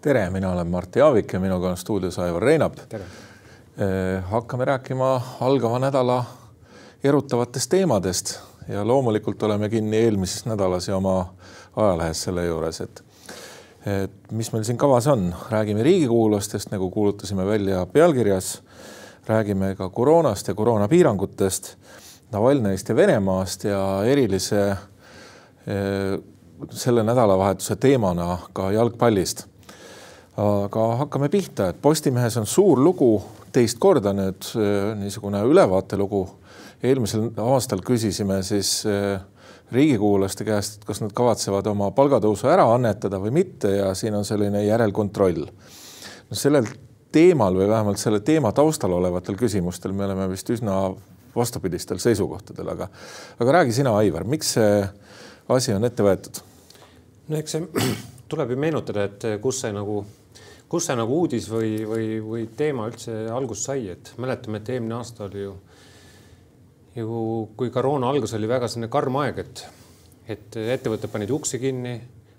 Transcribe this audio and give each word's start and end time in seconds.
tere, 0.00 0.30
mina 0.30 0.52
olen 0.52 0.66
Martti 0.66 1.00
Aavik 1.00 1.32
ja 1.32 1.40
minuga 1.40 1.68
on 1.68 1.76
stuudios 1.76 2.18
Aivar 2.18 2.42
Reinap. 2.42 2.76
tere! 2.88 3.04
hakkame 4.30 4.64
rääkima 4.64 5.20
algava 5.40 5.78
nädala 5.78 6.24
erutavatest 7.04 7.70
teemadest 7.70 8.38
ja 8.68 8.86
loomulikult 8.86 9.42
oleme 9.42 9.68
kinni 9.68 9.96
eelmises 9.96 10.46
nädalas 10.46 10.88
ja 10.88 10.96
oma 10.96 11.34
ajalehes 11.76 12.22
selle 12.22 12.46
juures, 12.46 12.80
et 12.80 13.02
et 13.86 14.32
mis 14.32 14.48
meil 14.52 14.64
siin 14.66 14.78
kavas 14.78 15.06
on, 15.06 15.28
räägime 15.50 15.82
riigikuulustest, 15.82 16.72
nagu 16.72 16.90
kuulutasime 16.90 17.46
välja 17.46 17.84
pealkirjas, 17.86 18.62
räägime 19.26 19.74
ka 19.78 19.88
koroonast 19.90 20.48
ja 20.48 20.54
koroonapiirangutest, 20.54 21.76
Navalnõist 22.32 22.88
ja 22.90 22.96
Venemaast 22.96 23.64
ja 23.68 23.80
erilise 24.04 24.62
selle 26.70 27.02
nädalavahetuse 27.06 27.76
teemana 27.76 28.38
ka 28.52 28.70
jalgpallist. 28.74 29.44
aga 30.36 30.82
hakkame 31.00 31.28
pihta, 31.32 31.68
et 31.68 31.78
Postimehes 31.82 32.36
on 32.36 32.46
suur 32.46 32.78
lugu, 32.82 33.22
teist 33.52 33.78
korda 33.78 34.12
nüüd 34.12 34.50
niisugune 35.00 35.42
ülevaatelugu. 35.42 36.26
eelmisel 36.82 37.30
aastal 37.40 37.80
küsisime 37.80 38.42
siis 38.42 38.84
äh, 38.86 39.20
riigikuulajaste 39.72 40.44
käest, 40.44 40.84
kas 40.84 41.00
nad 41.00 41.12
kavatsevad 41.16 41.66
oma 41.66 41.90
palgatõusu 41.90 42.50
ära 42.52 42.66
annetada 42.74 43.18
või 43.18 43.32
mitte 43.40 43.72
ja 43.78 43.94
siin 43.94 44.14
on 44.14 44.24
selline 44.24 44.64
järelkontroll. 44.64 45.46
no 46.30 46.36
sellel 46.36 46.66
teemal 47.12 47.54
või 47.54 47.68
vähemalt 47.68 47.98
selle 47.98 48.20
teema 48.20 48.52
taustal 48.52 48.92
olevatel 48.92 49.36
küsimustel 49.36 49.92
me 49.92 50.04
oleme 50.04 50.28
vist 50.30 50.50
üsna 50.50 50.94
vastupidistel 51.36 52.00
seisukohtadel, 52.02 52.68
aga, 52.74 52.88
aga 53.38 53.56
räägi 53.60 53.76
sina, 53.76 53.94
Aivar, 54.00 54.24
miks 54.28 54.54
see 54.56 54.82
asi 55.52 55.74
on 55.76 55.84
ette 55.88 56.06
võetud? 56.06 56.42
no 57.28 57.40
eks 57.40 57.56
see 57.56 57.86
tuleb 58.30 58.54
ju 58.54 58.60
meenutada, 58.60 59.06
et 59.06 59.28
kus 59.42 59.60
see 59.64 59.72
nagu, 59.76 60.00
kus 60.72 60.88
see 60.88 60.98
nagu 60.98 61.20
uudis 61.22 61.48
või, 61.52 61.78
või, 61.86 62.10
või 62.24 62.48
teema 62.56 62.88
üldse 62.90 63.26
algust 63.32 63.68
sai, 63.68 63.88
et 63.94 64.12
mäletame, 64.22 64.62
et 64.62 64.74
eelmine 64.74 64.98
aasta 64.98 65.28
oli 65.28 65.46
ju 65.46 65.54
ju 66.96 67.48
kui 67.56 67.70
koroona 67.70 68.08
algus 68.08 68.34
oli 68.36 68.48
väga 68.48 68.68
selline 68.70 68.88
karm 68.92 69.18
aeg, 69.20 69.40
et, 69.42 69.64
et 70.32 70.58
ettevõtted 70.76 71.12
panid 71.12 71.32
uksi 71.34 71.60
kinni, 71.60 71.96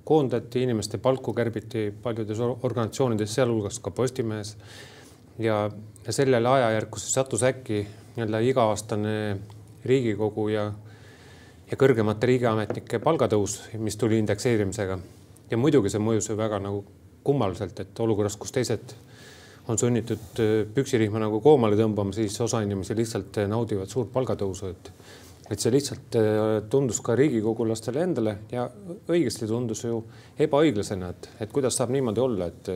koondati, 0.08 0.64
inimeste 0.64 0.98
palku 1.04 1.34
kärbiti 1.36 1.90
paljudes 2.04 2.40
organisatsioonides, 2.42 3.34
sealhulgas 3.36 3.80
ka 3.84 3.92
Postimehes. 3.92 4.56
ja, 5.40 5.70
sellele 6.10 6.50
ajajärku 6.50 7.00
siis 7.00 7.14
sattus 7.14 7.44
äkki 7.44 7.86
nii-öelda 8.18 8.42
iga-aastane 8.50 9.16
Riigikogu 9.88 10.48
ja, 10.50 10.72
ja 11.70 11.78
kõrgemate 11.80 12.28
riigiametnike 12.28 13.00
palgatõus, 13.00 13.60
mis 13.78 13.98
tuli 13.98 14.18
indekseerimisega. 14.20 14.98
ja 15.52 15.58
muidugi 15.58 15.90
see 15.90 16.02
mõjus 16.02 16.30
ju 16.30 16.38
väga 16.38 16.60
nagu 16.60 16.84
kummaliselt, 17.24 17.80
et 17.80 18.00
olukorras, 18.00 18.36
kus 18.40 18.52
teised 18.56 18.96
on 19.68 19.78
sunnitud 19.78 20.42
äh, 20.42 20.66
püksirihma 20.74 21.22
nagu 21.22 21.40
koomale 21.44 21.78
tõmbama, 21.80 22.16
siis 22.16 22.36
osa 22.42 22.62
inimesi 22.66 22.96
lihtsalt 22.98 23.38
äh, 23.44 23.50
naudivad 23.52 23.92
suurt 23.92 24.12
palgatõusu, 24.14 24.74
et 24.74 24.92
et 25.48 25.64
see 25.64 25.72
lihtsalt 25.72 26.16
äh, 26.20 26.46
tundus 26.72 27.00
ka 27.06 27.16
riigikogulastele 27.16 28.02
endale 28.04 28.34
ja 28.52 28.66
õigesti 29.08 29.48
tundus 29.48 29.86
ju 29.86 30.02
ebaõiglasena, 30.44 31.14
et, 31.14 31.30
et 31.46 31.54
kuidas 31.54 31.78
saab 31.78 31.94
niimoodi 31.96 32.24
olla, 32.24 32.50
et 32.50 32.74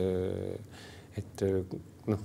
et 1.18 1.42
noh, 2.08 2.22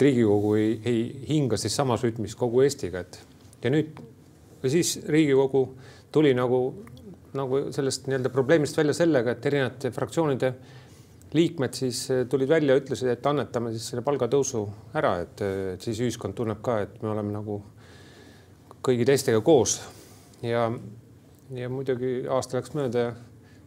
et 0.00 0.06
Riigikogu 0.06 0.54
ei, 0.56 0.80
ei 0.88 1.00
hinga 1.28 1.58
siis 1.60 1.74
samas 1.76 2.00
rütmis 2.06 2.32
kogu 2.38 2.62
Eestiga, 2.64 3.02
et 3.04 3.20
ja 3.60 3.72
nüüd 3.72 3.98
ja 4.62 4.70
siis 4.72 4.94
Riigikogu 5.08 5.66
tuli 6.12 6.32
nagu, 6.34 6.60
nagu 7.36 7.66
sellest 7.74 8.08
nii-öelda 8.08 8.32
probleemist 8.32 8.76
välja 8.80 8.94
sellega, 8.96 9.34
et 9.34 9.46
erinevate 9.46 9.90
fraktsioonide 9.92 10.54
liikmed 11.36 11.76
siis 11.76 12.02
eh, 12.10 12.24
tulid 12.28 12.48
välja, 12.48 12.76
ütlesid, 12.80 13.12
et 13.12 13.26
annetame 13.26 13.74
siis 13.74 13.90
selle 13.92 14.02
palgatõusu 14.06 14.64
ära, 14.98 15.18
et, 15.26 15.44
et 15.74 15.84
siis 15.84 16.00
ühiskond 16.00 16.34
tunneb 16.38 16.62
ka, 16.64 16.80
et 16.86 16.96
me 17.04 17.12
oleme 17.12 17.36
nagu 17.36 17.60
kõigi 18.80 19.04
teistega 19.06 19.42
koos. 19.44 19.76
Ja, 20.42 20.70
ja 21.54 21.68
muidugi 21.68 22.24
aasta 22.32 22.56
läks 22.56 22.72
mööda 22.74 23.04
ja 23.04 23.12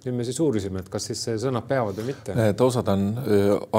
nüüd 0.04 0.18
me 0.18 0.26
siis 0.28 0.40
uurisime, 0.44 0.82
et 0.84 0.90
kas 0.92 1.06
siis 1.10 1.22
sõnad 1.40 1.68
peavad 1.68 1.96
või 2.00 2.10
mitte. 2.12 2.36
et 2.50 2.62
osad 2.62 2.90
on 2.92 3.06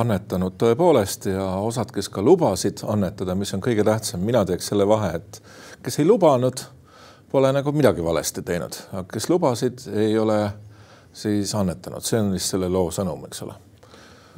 annetanud 0.01 0.57
tõepoolest 0.61 1.29
ja 1.29 1.49
osad, 1.61 1.93
kes 1.93 2.09
ka 2.13 2.25
lubasid 2.25 2.85
annetada, 2.89 3.37
mis 3.37 3.53
on 3.57 3.63
kõige 3.65 3.85
tähtsam, 3.85 4.25
mina 4.25 4.45
teeks 4.49 4.73
selle 4.73 4.87
vahe, 4.89 5.15
et 5.21 5.43
kes 5.85 6.01
ei 6.01 6.09
lubanud, 6.09 6.65
pole 7.33 7.51
nagu 7.53 7.75
midagi 7.77 8.05
valesti 8.05 8.45
teinud, 8.47 8.79
aga 8.93 9.05
kes 9.13 9.29
lubasid, 9.29 9.85
ei 9.93 10.17
ole 10.19 10.39
siis 11.15 11.53
annetanud, 11.55 12.05
see 12.07 12.23
on 12.23 12.33
vist 12.35 12.55
selle 12.55 12.73
loo 12.73 12.89
sõnum, 12.95 13.29
eks 13.29 13.45
ole. 13.45 13.61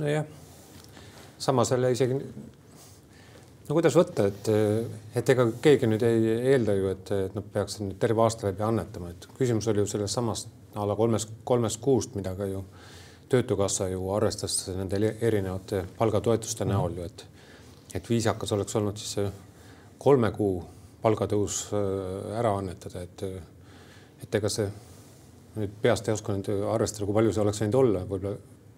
Nojah, 0.03 0.27
samas 1.39 1.71
jälle 1.73 1.95
isegi 1.95 2.19
no 3.67 3.75
kuidas 3.75 3.97
võtta, 3.97 4.27
et, 4.31 4.51
et 5.17 5.35
ega 5.35 5.47
keegi 5.63 5.89
nüüd 5.91 6.03
ei 6.07 6.37
eelda 6.53 6.75
ju, 6.77 6.91
et, 6.93 7.13
et 7.29 7.39
nad 7.39 7.47
peaks 7.53 7.81
nüüd 7.83 7.99
terve 8.03 8.27
aasta 8.27 8.51
läbi 8.51 8.65
annetama, 8.67 9.15
et 9.15 9.29
küsimus 9.39 9.69
oli 9.73 9.85
ju 9.85 9.91
selles 9.95 10.15
samas 10.19 10.47
a 10.77 10.87
la 10.87 10.97
kolmest, 10.97 11.33
kolmest 11.45 11.81
kuust, 11.81 12.15
mida 12.15 12.35
ka 12.37 12.47
ju 12.47 12.65
Töötukassa 13.27 13.89
ju 13.91 14.05
arvestas 14.15 14.69
nende 14.71 15.17
erinevate 15.21 15.81
palgatoetuste 15.99 16.65
mm 16.65 16.71
-hmm. 16.71 16.75
näol 16.75 16.97
ju, 16.97 17.03
et, 17.03 17.27
et 17.95 18.11
viisakas 18.11 18.53
oleks 18.53 18.77
olnud 18.77 18.97
siis 18.97 19.13
see 19.13 19.31
kolme 19.99 20.31
kuu 20.31 20.65
palgatõus 21.03 21.69
äh, 21.73 22.39
ära 22.39 22.57
annetada, 22.59 23.03
et, 23.03 23.23
et 24.23 24.35
ega 24.35 24.49
see 24.49 24.71
nüüd 25.57 25.79
peast 25.83 26.09
ei 26.09 26.15
oska 26.15 26.35
nüüd 26.37 26.51
arvestada, 26.73 27.07
kui 27.07 27.17
palju 27.17 27.33
see 27.33 27.43
oleks 27.43 27.63
võinud 27.63 27.79
olla, 27.81 28.03
võib-olla 28.05 28.37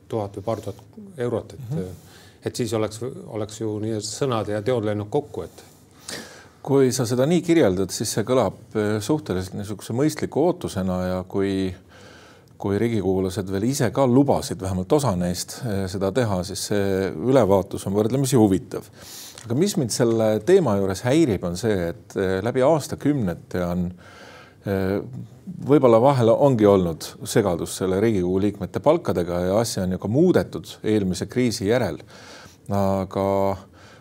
tuhat 0.08 0.38
või 0.38 0.44
paar 0.47 0.62
tuhat 0.64 0.82
eurot, 1.26 1.53
et 1.53 1.70
mm, 1.70 1.78
-hmm. 1.78 2.20
et 2.44 2.56
siis 2.56 2.72
oleks, 2.72 3.00
oleks 3.26 3.60
ju 3.60 3.78
nii 3.82 3.98
sõnad 4.04 4.48
ja 4.48 4.62
teod 4.62 4.84
läinud 4.84 5.10
kokku, 5.10 5.42
et. 5.42 5.64
kui 6.62 6.92
sa 6.92 7.06
seda 7.06 7.26
nii 7.26 7.42
kirjeldad, 7.42 7.91
siis 7.91 8.12
see 8.12 8.25
kõlab 8.25 8.76
eh, 8.76 9.00
suhteliselt 9.00 9.54
niisuguse 9.54 9.92
mõistliku 9.92 10.42
ootusena 10.47 11.03
ja 11.06 11.25
kui 11.28 11.75
kui 12.58 12.78
riigikogulased 12.80 13.50
veel 13.52 13.69
ise 13.70 13.91
ka 13.94 14.06
lubasid 14.06 14.60
vähemalt 14.62 14.92
osa 14.92 15.14
neist 15.16 15.60
eh, 15.62 15.86
seda 15.91 16.10
teha, 16.14 16.42
siis 16.46 16.69
see 16.72 17.08
ülevaatus 17.14 17.86
on 17.86 17.94
võrdlemisi 17.94 18.38
huvitav. 18.38 18.86
aga 19.44 19.54
mis 19.54 19.76
mind 19.78 19.94
selle 19.94 20.28
teema 20.46 20.76
juures 20.80 21.04
häirib, 21.06 21.44
on 21.46 21.56
see, 21.56 21.91
et 21.92 22.16
eh, 22.19 22.38
läbi 22.44 22.64
aastakümnete 22.66 23.64
on 23.64 23.88
äh, 23.88 24.98
võib-olla 25.69 26.00
vahel 26.02 26.32
ongi 26.32 26.66
olnud 26.66 27.06
segadus 27.28 27.76
selle 27.80 28.00
Riigikogu 28.02 28.41
liikmete 28.42 28.82
palkadega 28.84 29.40
ja 29.46 29.58
asja 29.62 29.84
on 29.86 29.94
ju 29.94 30.00
ka 30.02 30.10
muudetud 30.10 30.75
eelmise 30.82 31.26
kriisi 31.26 31.69
järel. 31.69 32.00
aga 32.69 33.56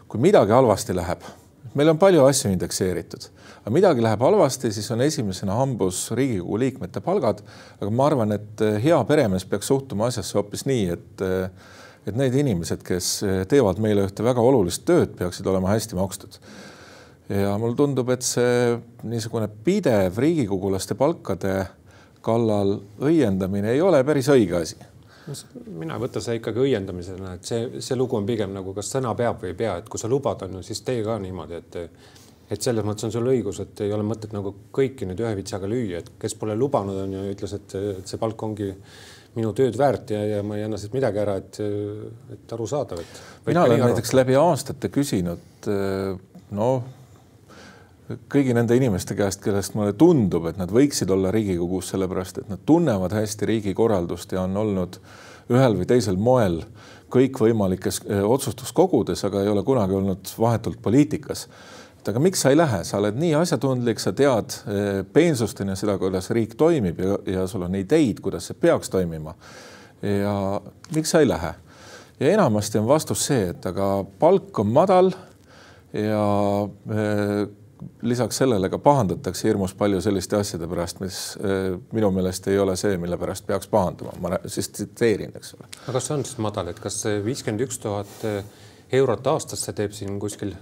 kui 0.07 0.19
midagi 0.19 0.51
halvasti 0.51 0.95
läheb, 0.95 1.21
meil 1.77 1.93
on 1.93 1.99
palju 2.01 2.25
asju 2.25 2.51
indekseeritud, 2.53 3.29
aga 3.61 3.73
midagi 3.73 4.03
läheb 4.05 4.23
halvasti, 4.25 4.71
siis 4.73 4.89
on 4.93 5.03
esimesena 5.05 5.57
hambus 5.59 6.07
Riigikogu 6.17 6.59
liikmete 6.63 7.03
palgad. 7.05 7.43
aga 7.79 7.91
ma 7.93 8.07
arvan, 8.09 8.33
et 8.37 8.63
hea 8.83 8.99
peremees 9.09 9.45
peaks 9.45 9.69
suhtuma 9.69 10.09
asjasse 10.11 10.39
hoopis 10.39 10.65
nii, 10.69 10.87
et 10.97 11.27
et 12.07 12.15
need 12.15 12.35
inimesed, 12.39 12.85
kes 12.87 13.07
teevad 13.51 13.81
meile 13.83 14.05
ühte 14.07 14.23
väga 14.23 14.39
olulist 14.39 14.85
tööd, 14.87 15.11
peaksid 15.19 15.47
olema 15.51 15.73
hästi 15.73 15.97
makstud 15.99 16.37
ja 17.27 17.57
mulle 17.59 17.75
tundub, 17.75 18.09
et 18.13 18.23
see 18.23 18.77
niisugune 19.03 19.49
pidev 19.65 20.19
riigikogulaste 20.23 20.95
palkade 20.95 21.65
kallal 22.23 22.77
õiendamine 23.03 23.73
ei 23.75 23.81
ole 23.83 23.99
päris 24.07 24.29
õige 24.31 24.61
asi 24.61 24.79
mina 25.67 25.97
ei 25.97 26.03
võta 26.03 26.21
seda 26.23 26.37
ikkagi 26.37 26.63
õiendamisena, 26.63 27.33
et 27.37 27.49
see, 27.49 27.81
see 27.83 27.97
lugu 27.99 28.17
on 28.19 28.27
pigem 28.27 28.53
nagu, 28.55 28.73
kas 28.77 28.91
sõna 28.95 29.13
peab 29.17 29.41
või 29.43 29.51
ei 29.53 29.59
pea, 29.59 29.77
et 29.81 29.89
kui 29.91 30.01
sa 30.01 30.09
lubad, 30.11 30.45
on 30.47 30.59
ju, 30.59 30.63
siis 30.67 30.81
tee 30.87 31.03
ka 31.05 31.19
niimoodi, 31.23 31.61
et 31.63 31.81
et 32.47 32.63
selles 32.63 32.85
mõttes 32.87 33.03
on 33.03 33.11
sul 33.11 33.27
õigus, 33.27 33.57
et 33.59 33.81
ei 33.83 33.91
ole 33.91 34.05
mõtet 34.07 34.31
nagu 34.31 34.53
kõiki 34.71 35.03
nüüd 35.09 35.19
ühe 35.19 35.33
vitsaga 35.35 35.67
lüüa, 35.67 35.99
et 35.99 36.13
kes 36.21 36.37
pole 36.39 36.55
lubanud, 36.55 36.95
on 37.03 37.15
ju, 37.17 37.23
ütles, 37.33 37.55
et, 37.57 37.75
et 37.99 38.07
see 38.07 38.21
palk 38.21 38.43
ongi 38.47 38.69
minu 39.35 39.51
tööd 39.57 39.75
väärt 39.77 40.13
ja, 40.15 40.21
ja 40.23 40.43
ma 40.47 40.55
ei 40.55 40.63
anna 40.63 40.79
siit 40.79 40.95
midagi 40.95 41.19
ära, 41.19 41.35
et, 41.41 41.59
et 42.33 42.55
arusaadav, 42.55 43.03
et. 43.03 43.19
mina 43.49 43.65
olen 43.67 43.83
näiteks 43.89 44.15
läbi 44.15 44.39
aastate 44.39 44.89
küsinud 44.93 45.67
noh 46.55 46.96
kõigi 48.07 48.55
nende 48.55 48.75
inimeste 48.77 49.15
käest, 49.17 49.41
kellest 49.43 49.75
mulle 49.75 49.93
tundub, 49.99 50.47
et 50.47 50.59
nad 50.59 50.71
võiksid 50.71 51.11
olla 51.11 51.31
Riigikogus, 51.33 51.91
sellepärast 51.91 52.41
et 52.41 52.51
nad 52.51 52.61
tunnevad 52.65 53.15
hästi 53.15 53.49
riigikorraldust 53.49 54.31
ja 54.35 54.45
on 54.45 54.55
olnud 54.57 54.99
ühel 55.51 55.75
või 55.79 55.87
teisel 55.89 56.19
moel 56.19 56.61
kõikvõimalikes 57.13 58.01
eh, 58.07 58.23
otsustuskogudes, 58.23 59.25
aga 59.27 59.43
ei 59.43 59.51
ole 59.51 59.63
kunagi 59.67 59.95
olnud 59.95 60.31
vahetult 60.39 60.81
poliitikas. 60.83 61.47
et 61.99 62.07
aga 62.07 62.19
miks 62.23 62.41
sa 62.41 62.49
ei 62.49 62.57
lähe, 62.57 62.83
sa 62.83 62.97
oled 63.01 63.15
nii 63.19 63.33
asjatundlik, 63.35 63.99
sa 63.99 64.13
tead 64.15 64.55
eh, 64.67 65.03
peensusteni 65.13 65.75
seda, 65.75 65.97
kuidas 65.97 66.31
riik 66.31 66.55
toimib 66.55 66.99
ja, 66.99 67.19
ja 67.25 67.47
sul 67.47 67.67
on 67.67 67.75
ideid, 67.75 68.19
kuidas 68.23 68.47
see 68.47 68.59
peaks 68.59 68.89
toimima. 68.89 69.35
ja 70.01 70.61
miks 70.95 71.11
sa 71.11 71.19
ei 71.19 71.27
lähe? 71.27 71.53
ja 72.19 72.33
enamasti 72.33 72.79
on 72.79 72.87
vastus 72.87 73.25
see, 73.25 73.49
et 73.51 73.65
aga 73.65 74.03
palk 74.19 74.59
on 74.59 74.67
madal 74.67 75.11
ja 75.93 76.27
eh, 76.91 77.47
lisaks 78.01 78.37
sellele 78.41 78.69
ka 78.69 78.79
pahandatakse 78.83 79.47
hirmus 79.47 79.73
palju 79.77 80.01
selliste 80.01 80.37
asjade 80.37 80.67
pärast, 80.67 81.01
mis 81.03 81.19
äh, 81.41 81.73
minu 81.93 82.11
meelest 82.15 82.47
ei 82.51 82.59
ole 82.59 82.75
see, 82.79 82.97
mille 83.01 83.17
pärast 83.17 83.47
peaks 83.47 83.69
pahanduma, 83.71 84.15
ma 84.21 84.37
siis 84.45 84.69
tsiteerin, 84.69 85.35
eks 85.37 85.55
ole. 85.57 85.69
aga 85.83 85.97
kas 85.97 86.09
see 86.09 86.17
on 86.17 86.25
siis 86.25 86.41
madal, 86.43 86.71
et 86.73 86.79
kas 86.83 87.03
viiskümmend 87.25 87.67
üks 87.67 87.81
tuhat 87.83 88.27
äh, 88.29 88.39
eurot 89.01 89.33
aastas, 89.33 89.65
see 89.65 89.77
teeb 89.77 89.95
siin 89.97 90.19
kuskil 90.19 90.55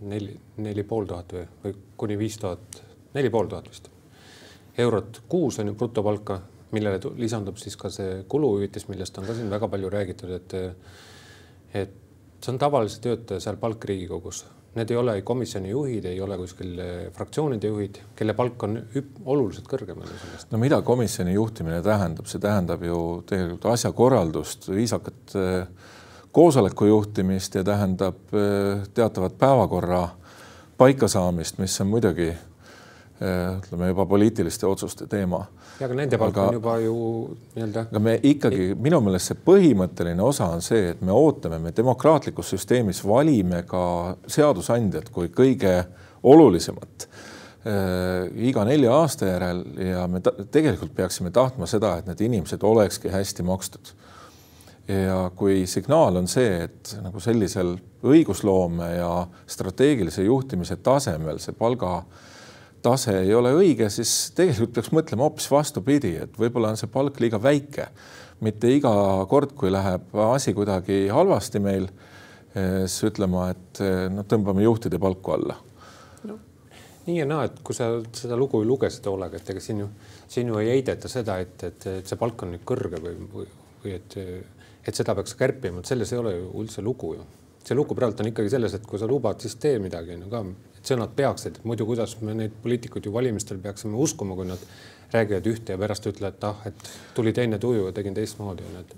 neli, 0.00 0.36
neli 0.62 0.84
pool 0.84 1.08
tuhat 1.08 1.32
või, 1.36 1.46
või 1.64 1.80
kuni 2.00 2.18
viis 2.20 2.38
tuhat, 2.40 2.82
neli 3.14 3.32
pool 3.32 3.50
tuhat 3.50 3.68
vist 3.70 3.90
eurot 4.78 5.22
kuus 5.28 5.58
on 5.58 5.66
ju 5.66 5.74
brutopalka, 5.74 6.40
millele 6.70 7.00
lisandub 7.18 7.58
siis 7.58 7.76
ka 7.76 7.90
see 7.90 8.22
kuluhüvitis, 8.30 8.86
millest 8.88 9.18
on 9.18 9.26
ka 9.26 9.34
siin 9.34 9.50
väga 9.50 9.68
palju 9.68 9.90
räägitud, 9.90 10.30
et 10.36 10.54
et 11.74 11.92
see 12.40 12.52
on 12.52 12.58
tavalise 12.58 13.00
töötaja 13.02 13.42
seal 13.42 13.58
palk 13.60 13.84
Riigikogus 13.84 14.44
Need 14.74 14.90
ei 14.90 14.96
ole 14.96 15.16
komisjoni 15.26 15.72
juhid, 15.72 16.04
ei 16.06 16.20
ole 16.22 16.36
kuskil 16.38 16.76
eh, 16.78 16.90
fraktsioonide 17.14 17.66
juhid, 17.72 17.96
kelle 18.16 18.36
palk 18.38 18.62
on 18.68 18.76
oluliselt 19.24 19.66
kõrgem 19.66 19.98
no 20.52 20.60
mida 20.62 20.78
komisjoni 20.86 21.34
juhtimine 21.34 21.80
tähendab, 21.82 22.28
see 22.30 22.38
tähendab 22.42 22.84
ju 22.86 23.00
tegelikult 23.26 23.66
asjakorraldust, 23.72 24.68
viisakat 24.70 25.34
eh, 25.40 25.88
koosoleku 26.30 26.86
juhtimist 26.86 27.58
ja 27.58 27.64
tähendab 27.66 28.30
eh, 28.30 28.86
teatavat 28.94 29.34
päevakorra 29.42 30.04
paikasaamist, 30.78 31.58
mis 31.58 31.74
on 31.82 31.90
muidugi 31.90 32.30
ütleme 33.20 33.90
juba 33.90 34.06
poliitiliste 34.08 34.64
otsuste 34.64 35.04
teema 35.10 35.42
ja 35.80 35.88
aga 35.88 35.96
nende 35.96 36.18
palk 36.20 36.38
on 36.40 36.56
juba 36.58 36.76
ju 36.82 36.94
nii-öelda. 37.54 37.86
aga 37.88 38.02
me 38.04 38.16
ikkagi, 38.30 38.70
minu 38.80 39.00
meelest 39.04 39.32
see 39.32 39.40
põhimõtteline 39.46 40.22
osa 40.24 40.50
on 40.52 40.62
see, 40.64 40.90
et 40.92 41.00
me 41.04 41.14
ootame, 41.16 41.60
me 41.62 41.72
demokraatlikus 41.76 42.52
süsteemis 42.54 43.02
valime 43.06 43.62
ka 43.68 43.82
seadusandjat 44.28 45.08
kui 45.14 45.30
kõige 45.32 45.74
olulisemat 46.28 47.06
äh, 47.06 48.28
iga 48.50 48.66
nelja 48.68 48.98
aasta 49.00 49.30
järel 49.30 49.64
ja 49.86 50.06
me 50.10 50.20
tegelikult 50.22 50.94
peaksime 50.96 51.32
tahtma 51.34 51.68
seda, 51.70 51.96
et 51.98 52.10
need 52.10 52.20
inimesed 52.28 52.64
olekski 52.66 53.12
hästi 53.12 53.46
makstud. 53.48 53.94
ja 54.90 55.30
kui 55.36 55.66
signaal 55.70 56.16
on 56.18 56.28
see, 56.28 56.64
et 56.66 56.96
nagu 57.00 57.20
sellisel 57.20 57.76
õigusloome 58.04 58.96
ja 58.96 59.12
strateegilise 59.46 60.24
juhtimise 60.26 60.76
tasemel 60.84 61.38
see 61.38 61.56
palga 61.56 62.00
äh, 62.00 62.28
tase 62.82 63.14
ei 63.22 63.34
ole 63.34 63.52
õige, 63.56 63.88
siis 63.92 64.30
tegelikult 64.36 64.74
peaks 64.76 64.92
mõtlema 64.96 65.26
hoopis 65.26 65.48
vastupidi, 65.52 66.14
et 66.24 66.38
võib-olla 66.40 66.72
on 66.72 66.80
see 66.80 66.90
palk 66.90 67.20
liiga 67.20 67.40
väike. 67.42 67.88
mitte 68.40 68.70
iga 68.72 68.90
kord, 69.28 69.50
kui 69.52 69.68
läheb 69.70 70.14
asi 70.32 70.54
kuidagi 70.56 71.08
halvasti 71.12 71.60
meil, 71.60 71.88
eh, 72.54 72.86
siis 72.86 73.10
ütlema, 73.10 73.50
et 73.50 73.82
noh, 74.10 74.24
tõmbame 74.24 74.62
juhtide 74.64 74.98
palku 74.98 75.34
alla 75.36 75.56
no,. 76.24 76.38
nii 77.06 77.18
ja 77.18 77.26
naa, 77.26 77.44
et 77.44 77.60
kui 77.64 77.76
sa 77.76 77.90
seda 78.12 78.36
lugu 78.36 78.62
lugesid 78.64 79.04
hoolega, 79.06 79.36
et 79.36 79.50
ega 79.50 79.60
siin 79.60 79.84
ju, 79.84 79.90
siin 80.28 80.48
ju 80.48 80.62
ei 80.62 80.72
heideta 80.72 81.08
seda, 81.08 81.36
et, 81.38 81.62
et, 81.64 81.86
et 81.86 82.08
see 82.08 82.16
palk 82.16 82.46
on 82.46 82.54
nüüd 82.54 82.64
kõrge 82.64 83.02
või, 83.04 83.28
või, 83.34 83.50
või 83.84 83.98
et, 83.98 84.16
et 84.88 84.94
seda 84.96 85.14
peaks 85.14 85.36
kärpima, 85.36 85.84
et 85.84 85.92
selles 85.92 86.12
ei 86.12 86.22
ole 86.24 86.34
ju 86.38 86.48
üldse 86.64 86.82
lugu 86.86 87.14
ju 87.18 87.28
see 87.64 87.76
lugu 87.76 87.94
praegu 87.94 88.22
on 88.22 88.30
ikkagi 88.30 88.52
selles, 88.52 88.74
et 88.74 88.86
kui 88.86 88.98
sa 89.00 89.08
lubad, 89.08 89.40
siis 89.42 89.56
tee 89.60 89.78
midagi 89.82 90.16
on 90.16 90.24
ju 90.24 90.30
ka, 90.32 90.42
et 90.80 90.92
sõnad 90.92 91.12
peaksid, 91.16 91.60
muidu 91.68 91.86
kuidas 91.88 92.16
me 92.24 92.34
neid 92.34 92.56
poliitikuid 92.62 93.06
ju 93.06 93.12
valimistel 93.12 93.60
peaksime 93.60 94.00
uskuma, 94.00 94.36
kui 94.38 94.48
nad 94.48 94.62
räägivad 95.12 95.48
ühte 95.50 95.74
ja 95.74 95.80
pärast 95.80 96.06
ütlevad, 96.08 96.38
et 96.38 96.44
ah, 96.48 96.66
et 96.70 96.90
tuli 97.14 97.32
teine 97.36 97.58
tuju 97.60 97.88
ja 97.88 97.92
tegin 97.92 98.16
teistmoodi 98.16 98.64
onju, 98.68 98.84
et 98.84 98.94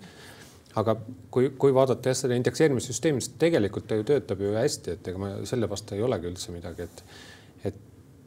aga 0.79 0.97
kui, 1.31 1.51
kui 1.59 1.75
vaadata 1.75 2.13
jah 2.13 2.19
seda 2.23 2.39
indekseerimissüsteemi, 2.39 3.21
siis 3.21 3.37
tegelikult 3.41 3.89
ta 3.89 3.99
ju 3.99 4.07
töötab 4.09 4.41
ju 4.41 4.55
hästi, 4.57 4.97
et 4.97 5.13
ega 5.13 5.21
ma 5.21 5.33
selle 5.49 5.69
vastu 5.71 5.97
ei 5.97 6.05
olegi 6.07 6.31
üldse 6.31 6.55
midagi, 6.55 6.89
et 6.89 7.05
et 7.69 7.81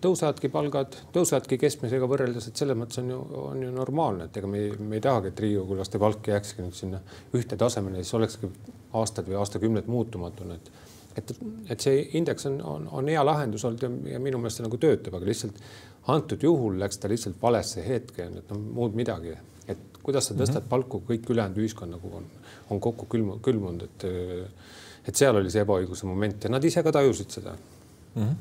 tõusevadki 0.03 0.51
palgad, 0.53 0.97
tõusevadki 1.15 1.57
keskmisega 1.61 2.07
võrreldes, 2.09 2.49
et 2.49 2.61
selles 2.61 2.77
mõttes 2.77 2.99
on 3.01 3.09
ju, 3.09 3.19
on 3.49 3.63
ju 3.63 3.71
normaalne, 3.73 4.27
et 4.27 4.37
ega 4.37 4.49
me 4.49 4.65
ei, 4.65 4.73
me 4.79 4.99
ei 4.99 5.05
tahagi, 5.05 5.31
et 5.31 5.45
riigikogulaste 5.45 6.01
palk 6.01 6.27
jääkski 6.33 6.65
nüüd 6.65 6.77
sinna 6.77 7.01
ühte 7.37 7.57
tasemele, 7.57 8.03
siis 8.03 8.17
olekski 8.19 8.51
aastad 8.95 9.29
või 9.29 9.39
aastakümned 9.41 9.89
muutumatuna, 9.91 10.59
et 10.59 10.84
et, 11.17 11.33
et 11.69 11.81
see 11.81 12.05
indeks 12.19 12.47
on, 12.49 12.61
on, 12.61 12.87
on 12.99 13.11
hea 13.11 13.23
lahendus 13.25 13.65
olnud 13.67 13.83
ja, 13.83 13.89
ja 14.15 14.21
minu 14.23 14.39
meelest 14.41 14.61
see 14.61 14.67
nagu 14.67 14.79
töötab, 14.81 15.17
aga 15.17 15.29
lihtsalt 15.29 15.59
antud 16.13 16.43
juhul 16.43 16.79
läks 16.81 16.99
ta 17.01 17.09
lihtsalt 17.11 17.37
valesse 17.41 17.83
hetke, 17.85 18.29
et 18.29 18.51
noh, 18.51 18.63
muud 18.79 18.97
midagi, 18.97 19.35
et 19.67 20.01
kuidas 20.03 20.29
sa 20.29 20.35
tõstad 20.35 20.59
mm 20.61 20.65
-hmm. 20.65 20.73
palku, 20.73 21.03
kõik 21.07 21.29
ülejäänud 21.33 21.61
ühiskond 21.63 21.95
nagu 21.97 22.11
on, 22.19 22.27
on 22.69 22.81
kokku 22.81 23.07
külmu, 23.09 23.39
külmunud, 23.45 23.87
et 23.89 24.09
et 25.05 25.15
seal 25.15 25.37
oli 25.37 25.51
see 25.53 25.61
ebaõigluse 25.61 26.07
moment 26.09 26.43
ja 26.43 26.49
nad 26.49 26.63
ise 26.65 26.81
ka 26.83 26.91
tajusid 26.91 27.29
seda 27.29 27.51
mm. 27.53 28.23
-hmm. 28.23 28.35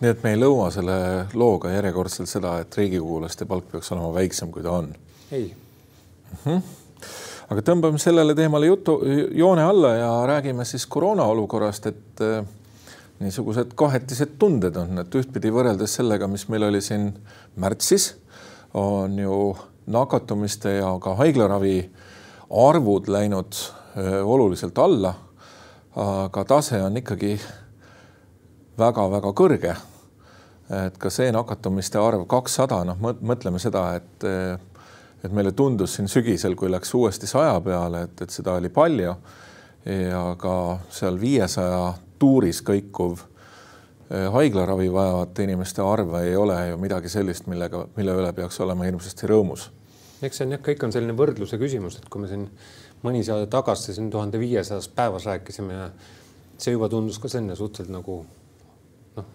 nii 0.00 0.10
et 0.10 0.22
me 0.22 0.32
ei 0.32 0.40
lõua 0.40 0.70
selle 0.72 1.26
looga 1.34 1.70
järjekordselt 1.70 2.28
seda, 2.28 2.58
et 2.60 2.76
riigikogulaste 2.76 3.44
palk 3.44 3.70
peaks 3.72 3.92
olema 3.92 4.14
väiksem, 4.14 4.50
kui 4.50 4.62
ta 4.62 4.70
on? 4.70 4.94
ei 5.30 5.54
mm. 5.54 6.36
-hmm 6.44 6.62
aga 7.48 7.64
tõmbame 7.64 8.00
sellele 8.00 8.34
teemale 8.36 8.68
jutu, 8.68 8.98
joone 9.36 9.64
alla 9.64 9.94
ja 9.96 10.10
räägime 10.28 10.66
siis 10.68 10.86
koroona 10.86 11.24
olukorrast, 11.32 11.86
et 11.86 12.22
äh, 12.24 12.44
niisugused 13.22 13.72
kahetised 13.78 14.36
tunded 14.38 14.76
on, 14.76 15.00
et 15.02 15.18
ühtpidi 15.20 15.52
võrreldes 15.54 15.98
sellega, 15.98 16.28
mis 16.30 16.46
meil 16.52 16.68
oli 16.68 16.82
siin 16.84 17.10
märtsis, 17.56 18.12
on 18.76 19.16
ju 19.18 19.38
nakatumiste 19.88 20.78
ja 20.78 20.92
ka 21.00 21.16
haiglaravi 21.18 21.78
arvud 22.50 23.08
läinud 23.08 23.56
äh, 23.96 24.20
oluliselt 24.24 24.78
alla. 24.78 25.14
aga 25.98 26.44
tase 26.44 26.78
on 26.82 26.96
ikkagi 26.96 27.32
väga-väga 28.78 29.32
kõrge. 29.34 29.72
et 30.86 30.98
ka 31.00 31.10
see 31.10 31.32
nakatumiste 31.32 31.98
arv 31.98 32.26
kakssada, 32.28 32.82
noh, 32.84 32.98
mõtleme 33.00 33.58
seda, 33.58 33.94
et 33.96 34.24
äh, 34.28 34.60
et 35.24 35.32
meile 35.34 35.52
tundus 35.52 35.96
siin 35.98 36.08
sügisel, 36.08 36.54
kui 36.54 36.70
läks 36.70 36.94
uuesti 36.94 37.26
saja 37.26 37.58
peale, 37.60 38.04
et, 38.06 38.22
et 38.22 38.30
seda 38.30 38.54
oli 38.58 38.70
palju 38.72 39.14
ja 39.88 40.22
ka 40.38 40.54
seal 40.92 41.18
viiesaja 41.20 41.94
tuuris 42.18 42.60
kõikuv 42.66 43.22
eh, 44.10 44.26
haiglaravi 44.34 44.90
vajavate 44.92 45.46
inimeste 45.46 45.82
arv 45.82 46.14
ei 46.20 46.36
ole 46.36 46.58
ju 46.70 46.78
midagi 46.82 47.10
sellist, 47.12 47.46
millega, 47.50 47.86
mille 47.96 48.16
üle 48.20 48.32
peaks 48.36 48.60
olema 48.64 48.88
hirmsasti 48.88 49.30
rõõmus. 49.30 49.68
eks 50.22 50.40
see 50.40 50.48
on 50.48 50.56
jah, 50.56 50.62
kõik 50.66 50.84
on 50.84 50.94
selline 50.94 51.16
võrdluse 51.16 51.58
küsimus, 51.58 51.98
et 51.98 52.08
kui 52.10 52.22
me 52.22 52.30
siin 52.30 52.48
mõni 53.04 53.22
saade 53.24 53.46
tagasi 53.50 53.94
siin 53.94 54.10
tuhande 54.10 54.38
viiesajast 54.38 54.94
päevas 54.94 55.26
rääkisime 55.30 55.74
ja 55.74 55.88
see 56.58 56.74
juba 56.74 56.88
tundus 56.90 57.20
ka 57.22 57.30
selline 57.30 57.56
suhteliselt 57.56 57.94
nagu 57.94 58.20
noh, 59.16 59.28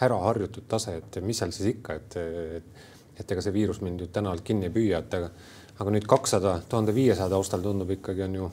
ära 0.00 0.18
harjutud 0.24 0.64
tase, 0.68 0.96
et 1.02 1.20
mis 1.22 1.38
seal 1.38 1.52
siis 1.54 1.76
ikka, 1.76 2.00
et, 2.00 2.16
et 2.60 2.95
et 3.18 3.32
ega 3.32 3.42
see 3.44 3.54
viirus 3.54 3.80
mind 3.84 4.02
nüüd 4.02 4.12
täna 4.12 4.34
kinni 4.44 4.68
ei 4.68 4.74
püüa, 4.74 5.00
et 5.00 5.14
aga, 5.18 5.30
aga 5.78 5.94
nüüd 5.94 6.06
kakssada, 6.08 6.58
tuhande 6.68 6.94
viiesaja 6.96 7.30
taustal 7.32 7.64
tundub 7.64 7.90
ikkagi 7.96 8.26
on 8.26 8.38
ju 8.40 8.50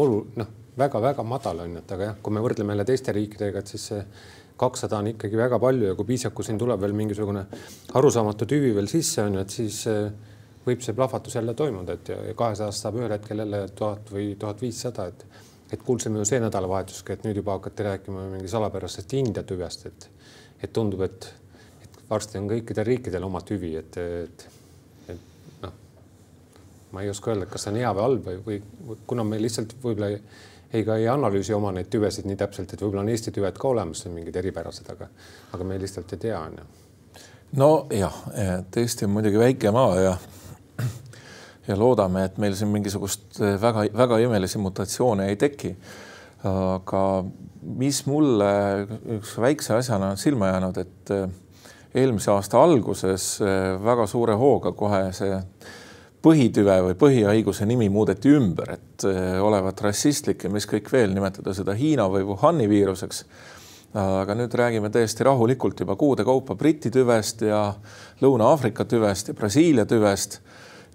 olu-, 0.00 0.24
noh, 0.36 0.52
väga-väga 0.78 1.24
madal 1.26 1.64
on 1.64 1.76
ju, 1.76 1.82
et 1.84 1.94
aga 1.96 2.10
jah, 2.10 2.18
kui 2.22 2.34
me 2.34 2.42
võrdleme 2.44 2.74
jälle 2.74 2.86
teiste 2.88 3.14
riikidega, 3.14 3.62
et 3.62 3.72
siis 3.74 3.88
see 3.92 4.02
kakssada 4.58 4.98
on 4.98 5.12
ikkagi 5.12 5.38
väga 5.38 5.58
palju 5.62 5.90
ja 5.90 5.96
kui 5.98 6.08
piisab, 6.08 6.34
kui 6.34 6.46
siin 6.46 6.58
tuleb 6.58 6.80
veel 6.82 6.96
mingisugune 6.98 7.44
arusaamatu 7.98 8.46
tüvi 8.50 8.72
veel 8.74 8.90
sisse 8.90 9.22
on 9.22 9.38
ju, 9.38 9.44
et 9.44 9.54
siis 9.54 9.82
eh, 9.90 10.08
võib 10.66 10.82
see 10.84 10.96
plahvatus 10.96 11.38
jälle 11.38 11.54
toimuda, 11.58 11.98
et 11.98 12.12
ja 12.14 12.34
kahesajast 12.38 12.84
saab 12.84 12.98
ühel 13.00 13.14
hetkel 13.14 13.44
jälle 13.44 13.62
tuhat 13.78 14.10
või 14.14 14.32
tuhat 14.38 14.64
viissada, 14.64 15.10
et 15.12 15.44
et 15.68 15.82
kuulsime 15.84 16.16
ju 16.16 16.24
see 16.24 16.38
nädalavahetuski, 16.40 17.12
et 17.12 17.24
nüüd 17.26 17.42
juba 17.42 17.58
hakati 17.58 17.84
rääkima 17.84 18.22
mingi 18.32 18.48
salapärasest 18.48 19.12
India 19.18 19.42
tüvest, 19.44 19.84
et 19.90 20.08
et 20.62 20.72
tundub, 20.74 21.04
et 21.04 21.26
varsti 22.10 22.38
on 22.40 22.48
kõikidel 22.50 22.86
riikidel 22.88 23.26
oma 23.26 23.42
tüvi, 23.46 23.74
et, 23.76 23.98
et, 23.98 24.46
et 25.12 25.62
noh, 25.62 25.74
ma 26.92 27.04
ei 27.04 27.10
oska 27.12 27.32
öelda, 27.32 27.48
kas 27.50 27.66
see 27.66 27.74
on 27.74 27.80
hea 27.82 27.92
või 27.96 28.06
halb 28.06 28.30
või, 28.30 28.38
või 28.46 29.00
kuna 29.06 29.26
me 29.28 29.40
lihtsalt 29.42 29.76
võib-olla 29.82 30.12
ei, 30.14 30.22
ei 30.72 30.86
ka 30.86 30.96
ei 31.00 31.08
analüüsi 31.12 31.54
oma 31.56 31.72
neid 31.76 31.90
tüvesid 31.92 32.28
nii 32.28 32.38
täpselt, 32.40 32.72
et 32.72 32.82
võib-olla 32.84 33.04
on 33.04 33.12
Eesti 33.12 33.34
tüved 33.34 33.60
ka 33.60 33.68
olemas, 33.68 34.04
mingid 34.12 34.36
eripärased, 34.40 34.88
aga, 34.94 35.10
aga 35.52 35.68
me 35.68 35.78
lihtsalt 35.80 36.16
ei 36.16 36.24
tea, 36.28 36.40
on 36.40 36.58
ju. 36.60 36.66
nojah, 37.60 38.18
et 38.46 38.82
Eesti 38.82 39.08
on 39.08 39.16
muidugi 39.16 39.40
väike 39.40 39.72
maa 39.74 39.94
ja 40.00 40.18
ja 41.68 41.76
loodame, 41.76 42.24
et 42.24 42.38
meil 42.40 42.54
siin 42.56 42.70
mingisugust 42.72 43.40
väga-väga 43.60 44.22
imelisi 44.24 44.60
mutatsioone 44.62 45.28
ei 45.28 45.36
teki. 45.36 45.74
aga 46.48 47.02
mis 47.78 48.04
mulle 48.06 48.48
üks 49.18 49.34
väikse 49.42 49.74
asjana 49.74 50.12
on 50.14 50.20
silma 50.20 50.52
jäänud, 50.52 50.76
et 50.78 51.12
eelmise 51.94 52.30
aasta 52.32 52.60
alguses 52.62 53.38
eh, 53.40 53.76
väga 53.84 54.06
suure 54.06 54.36
hooga 54.38 54.72
kohe 54.76 55.08
see 55.16 55.38
põhitüve 56.22 56.74
või 56.88 56.96
põhihaiguse 56.98 57.66
nimi 57.68 57.88
muudeti 57.92 58.32
ümber, 58.34 58.74
et 58.74 59.06
eh, 59.08 59.38
olevat 59.42 59.80
rassistlik 59.86 60.44
ja 60.44 60.52
mis 60.52 60.66
kõik 60.68 60.90
veel, 60.92 61.14
nimetada 61.14 61.54
seda 61.56 61.76
Hiina 61.78 62.08
või 62.12 62.26
Wuhani 62.28 62.68
viiruseks. 62.68 63.24
aga 63.98 64.34
nüüd 64.36 64.52
räägime 64.52 64.90
täiesti 64.92 65.24
rahulikult 65.24 65.80
juba 65.80 65.96
kuude 65.96 66.24
kaupa 66.24 66.54
Briti 66.54 66.90
tüvest 66.90 67.40
ja 67.40 67.74
Lõuna-Aafrika 68.20 68.84
tüvest 68.84 69.28
ja 69.28 69.34
Brasiilia 69.34 69.86
tüvest 69.86 70.40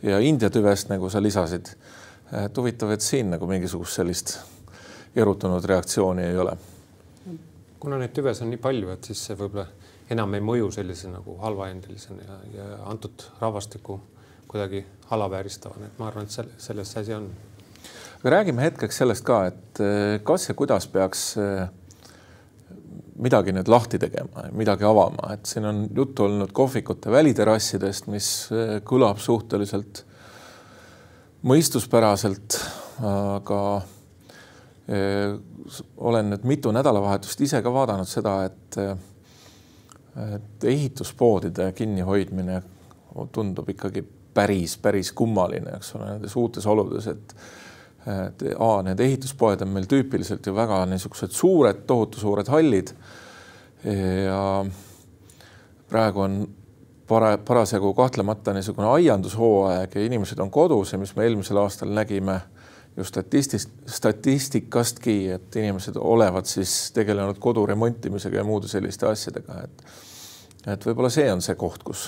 ja 0.03 0.19
India 0.19 0.49
tüvest, 0.49 0.89
nagu 0.89 1.09
sa 1.09 1.21
lisasid. 1.21 1.69
et 2.45 2.57
huvitav, 2.57 2.91
et 2.91 3.01
siin 3.01 3.29
nagu 3.29 3.47
mingisugust 3.47 3.93
sellist 3.93 4.39
erutunud 5.15 5.65
reaktsiooni 5.65 6.23
ei 6.23 6.37
ole. 6.37 6.57
kuna 7.79 7.97
neid 7.97 8.13
tüves 8.13 8.41
on 8.41 8.49
nii 8.49 8.61
palju, 8.61 8.89
et 8.89 9.03
siis 9.03 9.25
see 9.25 9.35
võib-olla 9.35 9.67
enam 10.13 10.33
ei 10.37 10.43
mõju 10.45 10.71
sellise 10.73 11.11
nagu 11.11 11.37
halvaendelisena 11.41 12.25
ja, 12.27 12.39
ja 12.53 12.67
antud 12.89 13.25
rahvastiku 13.41 13.99
kuidagi 14.53 14.85
alavääristavana, 15.09 15.87
et 15.89 15.99
ma 15.99 16.11
arvan, 16.11 16.27
et 16.27 16.33
selle, 16.33 16.53
selles 16.61 16.91
see 16.93 17.01
asi 17.01 17.13
on. 17.15 17.29
aga 18.19 18.33
räägime 18.35 18.61
hetkeks 18.61 18.99
sellest 19.01 19.25
ka, 19.25 19.39
et 19.49 19.79
eh, 19.81 20.19
kas 20.25 20.45
ja 20.49 20.53
kuidas 20.57 20.85
peaks 20.93 21.23
eh, 21.41 21.63
midagi 23.23 23.55
nüüd 23.55 23.71
lahti 23.73 23.97
tegema, 24.01 24.45
midagi 24.53 24.85
avama, 24.85 25.31
et 25.33 25.49
siin 25.49 25.65
on 25.65 25.81
juttu 25.95 26.27
olnud 26.27 26.53
kohvikute 26.53 27.11
väliterrassidest, 27.13 28.11
mis 28.13 28.29
eh, 28.53 28.75
kõlab 28.85 29.21
suhteliselt 29.21 30.03
mõistuspäraselt, 31.43 32.55
aga 33.03 33.57
olen 35.97 36.29
nüüd 36.31 36.45
mitu 36.47 36.71
nädalavahetust 36.71 37.41
ise 37.43 37.59
ka 37.65 37.73
vaadanud 37.73 38.07
seda, 38.07 38.37
et 38.47 38.77
et 40.35 40.63
ehituspoodide 40.69 41.71
kinnihoidmine 41.71 42.61
tundub 43.31 43.69
ikkagi 43.69 44.03
päris, 44.33 44.77
päris 44.77 45.11
kummaline, 45.11 45.77
eks 45.77 45.95
ole, 45.95 46.09
nendes 46.13 46.35
uutes 46.35 46.65
oludes, 46.65 47.07
et 47.07 47.35
et 48.03 48.41
A, 48.59 48.81
need 48.83 48.99
ehituspoed 48.99 49.61
on 49.63 49.69
meil 49.71 49.85
tüüpiliselt 49.87 50.43
ju 50.43 50.51
väga 50.51 50.81
niisugused 50.91 51.31
suured, 51.31 51.85
tohutu 51.87 52.19
suured 52.19 52.49
hallid. 52.51 52.91
ja 54.25 54.65
praegu 55.89 56.19
on 56.19 56.35
para-, 57.07 57.37
parasjagu 57.37 57.93
kahtlemata 57.93 58.53
niisugune 58.53 58.87
aiandushooaeg 58.87 59.95
ja 59.95 60.05
inimesed 60.05 60.39
on 60.39 60.51
kodus 60.51 60.93
ja 60.93 60.99
mis 60.99 61.15
me 61.15 61.23
eelmisel 61.23 61.57
aastal 61.63 61.91
nägime 61.95 62.41
ju 62.97 63.03
statistist, 63.03 63.69
statistikastki, 63.89 65.15
et 65.35 65.55
inimesed 65.55 65.97
olevat 65.99 66.45
siis 66.45 66.91
tegelenud 66.93 67.39
kodu 67.41 67.65
remontimisega 67.65 68.41
ja 68.41 68.43
muude 68.47 68.69
selliste 68.71 69.07
asjadega, 69.09 69.63
et 69.63 69.85
et 70.73 70.85
võib-olla 70.87 71.09
see 71.11 71.25
on 71.31 71.41
see 71.43 71.57
koht, 71.59 71.83
kus 71.83 72.05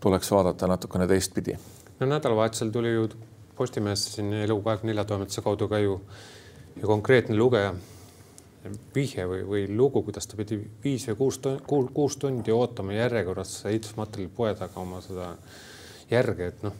tuleks 0.00 0.30
vaadata 0.30 0.68
natukene 0.68 1.06
teistpidi. 1.08 1.56
no 2.00 2.06
nädalavahetusel 2.06 2.70
tuli 2.70 2.92
ju 2.92 3.08
Postimehesse 3.56 4.10
siin 4.10 4.32
Elu 4.32 4.58
kahekümne 4.62 4.90
nelja 4.90 5.04
toimetuse 5.08 5.40
kaudu 5.40 5.68
ka 5.68 5.78
ju, 5.80 5.94
ju 6.76 6.86
konkreetne 6.86 7.36
lugeja 7.36 7.70
vihje 8.94 9.24
või, 9.28 9.42
või 9.48 9.62
lugu, 9.76 10.02
kuidas 10.02 10.26
ta 10.26 10.36
pidi 10.36 10.58
viis 10.84 11.06
või 11.08 11.16
kuus, 11.16 11.40
kuus 11.94 12.16
tundi 12.20 12.52
ootama 12.52 12.92
järjekorras 12.92 13.54
ehitusmaterjali 13.70 14.32
poe 14.36 14.52
taga 14.58 14.80
oma 14.80 15.00
seda 15.00 15.30
järge, 16.10 16.50
et 16.52 16.66
noh, 16.66 16.76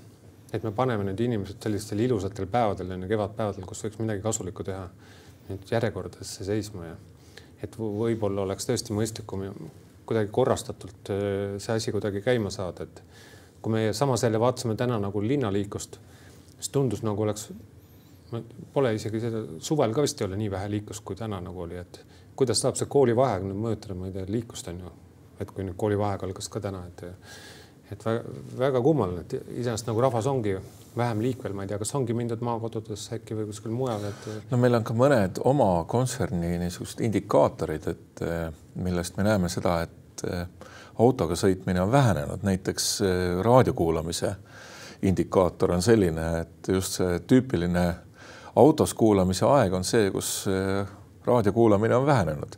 et 0.55 0.63
me 0.63 0.73
paneme 0.73 1.05
need 1.09 1.21
inimesed 1.21 1.59
sellistel 1.63 2.01
ilusatel 2.05 2.47
päevadel, 2.51 2.95
enne 2.95 3.09
kevadpäevadel, 3.11 3.67
kus 3.67 3.85
võiks 3.87 4.01
midagi 4.01 4.23
kasulikku 4.25 4.65
teha, 4.67 4.87
nüüd 5.49 5.71
järjekordadesse 5.71 6.47
seisma 6.47 6.87
ja 6.87 6.97
et 7.63 7.77
võib-olla 7.79 8.45
oleks 8.45 8.69
tõesti 8.69 8.95
mõistlikum 8.95 9.47
kuidagi 10.07 10.31
korrastatult 10.33 11.11
äh, 11.11 11.57
see 11.63 11.79
asi 11.79 11.95
kuidagi 11.95 12.23
käima 12.23 12.51
saada, 12.55 12.87
et 12.87 13.03
kui 13.63 13.73
me 13.73 13.93
samas 13.97 14.23
jälle 14.23 14.41
vaatasime 14.41 14.77
täna 14.79 14.99
nagu 15.03 15.23
linnaliiklust, 15.23 15.99
siis 16.57 16.69
tundus 16.71 17.03
nagu 17.03 17.23
oleks, 17.23 17.49
pole 18.75 18.95
isegi 18.95 19.23
seda, 19.23 19.43
suvel 19.59 19.95
ka 19.95 20.05
vist 20.05 20.21
ei 20.21 20.29
ole 20.29 20.39
nii 20.39 20.51
vähe 20.53 20.71
liiklust, 20.71 21.03
kui 21.07 21.19
täna 21.19 21.41
nagu 21.43 21.65
oli, 21.65 21.81
et 21.81 22.01
kuidas 22.39 22.61
saab 22.63 22.79
see 22.79 22.89
koolivaheaeg 22.93 23.49
nüüd 23.49 23.59
mõjutada, 23.65 23.97
ma 23.99 24.11
ei 24.11 24.15
tea, 24.15 24.27
liiklust 24.31 24.71
on 24.71 24.83
ju, 24.85 24.93
et 25.41 25.51
kui 25.51 25.67
nüüd 25.67 25.79
koolivaheaeg 25.81 26.27
algas 26.29 26.51
ka 26.53 26.63
täna, 26.63 26.85
et 26.93 27.05
et 27.93 28.05
väga, 28.59 28.81
kummaline, 28.83 29.23
et 29.23 29.37
iseenesest 29.39 29.87
nagu 29.87 30.03
rahvas 30.03 30.27
ongi 30.27 30.57
vähem 30.97 31.21
liikvel, 31.23 31.53
ma 31.55 31.65
ei 31.65 31.71
tea, 31.71 31.79
kas 31.79 31.95
ongi 31.99 32.17
mindud 32.17 32.43
maakodudesse 32.45 33.19
äkki 33.19 33.37
või 33.39 33.51
kuskil 33.51 33.75
mujal, 33.77 34.09
et. 34.09 34.29
no 34.51 34.59
meil 34.61 34.79
on 34.79 34.87
ka 34.87 34.97
mõned 34.97 35.43
oma 35.47 35.71
kontserni 35.89 36.57
niisugused 36.63 37.03
indikaatorid, 37.07 37.91
et 37.93 38.25
millest 38.83 39.21
me 39.21 39.27
näeme 39.29 39.51
seda, 39.53 39.83
et 39.87 40.25
autoga 40.99 41.37
sõitmine 41.37 41.83
on 41.85 41.93
vähenenud, 41.93 42.43
näiteks 42.47 42.89
raadio 43.45 43.77
kuulamise 43.77 44.33
indikaator 45.03 45.77
on 45.77 45.83
selline, 45.83 46.27
et 46.41 46.69
just 46.73 46.99
see 46.99 47.19
tüüpiline 47.29 47.87
autos 48.57 48.95
kuulamise 48.97 49.45
aeg 49.49 49.75
on 49.77 49.85
see, 49.85 50.09
kus 50.11 50.47
raadio 51.27 51.53
kuulamine 51.53 51.97
on 51.97 52.07
vähenenud. 52.07 52.57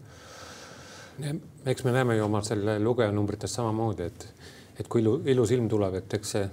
eks 1.66 1.85
me 1.85 1.92
näeme 1.92 2.16
ju 2.16 2.25
oma 2.25 2.42
selle 2.42 2.78
lugejanumbrites 2.78 3.54
samamoodi, 3.54 4.02
et 4.02 4.35
et 4.78 4.88
kui 4.88 5.02
ilu, 5.02 5.18
ilus 5.26 5.52
ilm 5.54 5.68
tuleb, 5.70 5.99
et 6.00 6.18
eks 6.18 6.35
see 6.37 6.49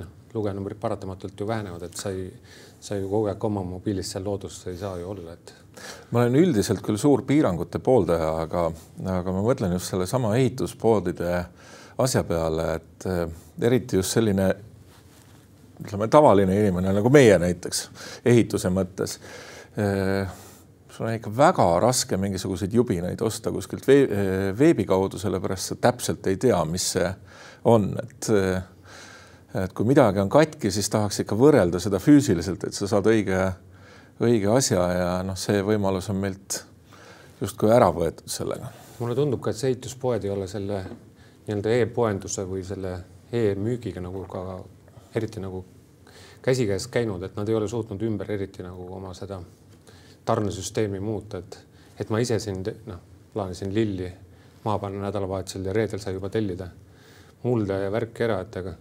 noh, 0.00 0.12
lugejanumbrid 0.34 0.80
paratamatult 0.80 1.40
ju 1.40 1.48
vähenevad, 1.48 1.86
et 1.88 1.98
sa 1.98 2.12
ei, 2.14 2.28
sa 2.80 2.96
ju 2.98 3.10
kogu 3.10 3.30
aeg 3.30 3.44
oma 3.48 3.64
mobiilis 3.74 4.14
seal 4.14 4.24
looduses 4.26 4.72
ei 4.72 4.80
saa 4.80 4.96
ju 5.00 5.10
olla, 5.12 5.36
et. 5.36 5.54
ma 6.10 6.24
olen 6.24 6.40
üldiselt 6.40 6.82
küll 6.84 7.00
suur 7.00 7.24
piirangute 7.28 7.80
pooldaja, 7.84 8.32
aga, 8.46 8.66
aga 9.18 9.36
ma 9.36 9.44
mõtlen 9.44 9.76
just 9.76 9.92
sellesama 9.92 10.34
ehituspoodide 10.40 11.32
asja 12.02 12.24
peale, 12.24 12.68
et 12.80 13.08
eh, 13.08 13.24
eriti 13.68 14.00
just 14.00 14.16
selline 14.16 14.48
ütleme, 15.82 16.08
tavaline 16.08 16.56
inimene 16.60 16.94
nagu 16.94 17.10
meie 17.12 17.36
näiteks 17.42 17.84
ehituse 18.32 18.70
mõttes 18.72 19.18
eh, 19.76 20.40
sul 20.92 21.06
on 21.06 21.14
ikka 21.16 21.30
väga 21.36 21.66
raske 21.80 22.16
mingisuguseid 22.20 22.74
jubinaid 22.74 23.20
osta 23.24 23.52
kuskilt 23.52 23.86
veebi 24.58 24.84
kaudu, 24.84 25.18
sellepärast 25.18 25.72
sa 25.72 25.76
täpselt 25.88 26.26
ei 26.28 26.36
tea, 26.36 26.58
mis 26.68 26.90
see 26.96 27.08
on, 27.64 27.92
et 28.02 28.28
et 29.54 29.72
kui 29.76 29.84
midagi 29.84 30.20
on 30.20 30.30
katki, 30.32 30.70
siis 30.72 30.88
tahaks 30.92 31.22
ikka 31.24 31.36
võrrelda 31.36 31.80
seda 31.82 32.00
füüsiliselt, 32.00 32.64
et 32.64 32.76
sa 32.76 32.88
saad 32.88 33.08
õige, 33.08 33.40
õige 34.24 34.48
asja 34.52 34.86
ja 34.96 35.08
noh, 35.26 35.36
see 35.36 35.60
võimalus 35.64 36.08
on 36.12 36.20
meilt 36.22 36.62
justkui 37.40 37.72
ära 37.74 37.90
võetud 37.92 38.28
sellega. 38.32 38.70
mulle 38.98 39.16
tundub 39.18 39.42
ka, 39.44 39.50
et 39.50 39.60
see 39.60 39.72
ehituspoed 39.72 40.24
ei 40.24 40.30
ole 40.32 40.48
selle 40.48 40.82
nii-öelda 41.46 41.72
e-poenduse 41.82 42.44
või 42.48 42.64
selle 42.64 42.94
e-müügiga 43.32 44.00
nagu 44.00 44.24
ka 44.30 44.60
eriti 45.14 45.40
nagu 45.40 45.64
käsikäes 46.42 46.86
käinud, 46.88 47.22
et 47.22 47.36
nad 47.36 47.48
ei 47.48 47.54
ole 47.54 47.68
suutnud 47.68 48.02
ümber 48.02 48.30
eriti 48.32 48.64
nagu 48.64 48.86
oma 48.94 49.12
seda 49.14 49.40
tarnesüsteemi 50.24 51.00
muuta, 51.00 51.38
et, 51.38 51.58
et 52.00 52.10
ma 52.10 52.20
ise 52.22 52.38
siin 52.42 52.62
noh, 52.86 53.00
plaanisin 53.32 53.74
lilli 53.74 54.10
maha 54.64 54.78
panna 54.78 55.06
nädalavahetusel 55.06 55.66
ja 55.66 55.74
reedel 55.74 56.02
sai 56.02 56.14
juba 56.14 56.30
tellida. 56.30 56.68
Mulda 57.42 57.80
ja 57.82 57.90
värki 57.90 58.22
ära, 58.22 58.38
et 58.44 58.56
aga 58.60 58.76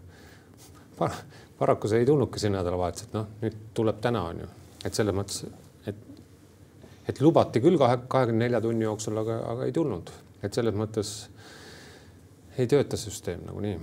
par 0.98 1.16
paraku 1.58 1.90
see 1.90 2.04
ei 2.04 2.06
tulnudki 2.06 2.42
see 2.42 2.54
nädalavahetus, 2.54 3.08
et 3.08 3.18
noh, 3.18 3.28
nüüd 3.42 3.58
tuleb 3.78 3.98
täna 4.04 4.22
on 4.30 4.44
ju, 4.44 4.52
et 4.86 4.98
selles 4.98 5.18
mõttes, 5.18 5.42
et, 5.90 6.06
et 7.10 7.22
lubati 7.22 7.62
küll 7.64 7.80
kahe, 7.82 7.98
kahekümne 8.12 8.46
nelja 8.46 8.62
tunni 8.62 8.86
jooksul, 8.86 9.18
aga, 9.24 9.42
aga 9.56 9.66
ei 9.66 9.74
tulnud, 9.76 10.14
et 10.46 10.54
selles 10.54 10.78
mõttes 10.78 11.16
ei 12.62 12.70
tööta 12.70 13.00
süsteem 13.00 13.46
nagunii 13.48 13.78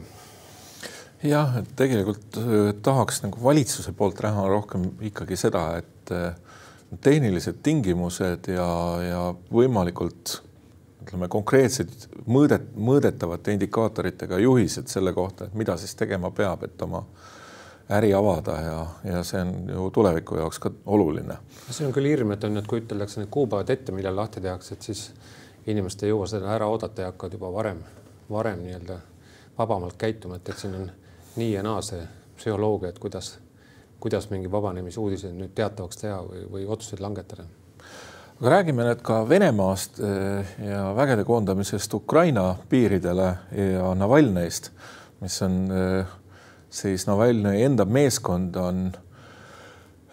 jah, 1.27 1.57
et 1.59 1.71
tegelikult 1.79 2.39
äh, 2.39 2.73
tahaks 2.83 3.23
nagu 3.25 3.43
valitsuse 3.43 3.95
poolt 3.97 4.21
näha 4.23 4.47
rohkem 4.51 4.91
ikkagi 5.09 5.39
seda, 5.39 5.65
et 5.81 6.13
äh, 6.15 6.37
tehnilised 7.01 7.63
tingimused 7.63 8.49
ja, 8.49 8.69
ja 9.03 9.23
võimalikult 9.53 10.39
ütleme, 11.09 11.29
konkreetsed 11.33 12.09
mõõdet, 12.29 12.71
mõõdetavate 12.77 13.55
indikaatoritega 13.57 14.39
juhised 14.43 14.89
selle 14.93 15.13
kohta, 15.17 15.49
et 15.49 15.55
mida 15.55 15.77
siis 15.81 15.95
tegema 15.97 16.31
peab, 16.31 16.65
et 16.65 16.83
oma 16.83 17.05
äri 17.97 18.13
avada 18.15 18.57
ja, 18.61 18.79
ja 19.05 19.23
see 19.25 19.41
on 19.41 19.53
ju 19.73 19.89
tuleviku 19.97 20.37
jaoks 20.37 20.59
ka 20.61 20.73
oluline. 20.87 21.39
see 21.71 21.87
on 21.87 21.95
küll 21.97 22.11
hirm, 22.11 22.33
et 22.37 22.45
on, 22.45 22.57
et 22.61 22.69
kui 22.69 22.83
üteldakse 22.83 23.23
need 23.23 23.33
kuupäevad 23.33 23.71
ette, 23.73 23.93
millal 23.97 24.17
lahti 24.17 24.45
tehakse, 24.45 24.75
et 24.75 24.89
siis 24.91 25.11
inimesed 25.67 26.05
ei 26.05 26.13
jõua 26.13 26.29
seda 26.29 26.53
ära 26.53 26.69
oodata 26.69 27.05
ja 27.05 27.13
hakkavad 27.13 27.39
juba 27.39 27.53
varem, 27.53 27.83
varem 28.31 28.65
nii-öelda 28.65 28.99
vabamalt 29.59 29.97
käituma, 29.99 30.37
et, 30.37 30.49
et 30.49 30.61
siin 30.61 30.77
on 30.77 30.91
nii 31.37 31.53
ja 31.53 31.63
naa 31.65 31.81
see 31.85 32.03
psühholoogia, 32.37 32.93
et 32.93 32.99
kuidas 32.99 33.39
kuidas 34.01 34.29
mingi 34.31 34.51
vabanemisuudiseid 34.51 35.35
nüüd 35.35 35.55
teatavaks 35.59 36.03
teha 36.03 36.21
või, 36.23 36.45
või 36.53 36.67
otsuseid 36.71 37.03
langetada. 37.03 37.47
aga 38.39 38.51
räägime 38.55 38.87
nüüd 38.87 39.03
ka 39.03 39.23
Venemaast 39.29 39.99
eh, 39.99 40.53
ja 40.69 40.85
vägede 40.95 41.25
koondamisest 41.27 41.95
Ukraina 41.95 42.55
piiridele 42.71 43.29
ja 43.51 43.91
Navalnõist, 43.99 44.71
mis 45.21 45.43
on 45.43 45.59
eh, 45.75 46.15
siis 46.71 47.09
Navalnõi 47.11 47.65
enda 47.67 47.85
meeskond 47.85 48.57
on 48.63 48.85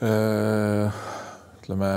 eh, 0.02 1.04
ütleme, 1.60 1.92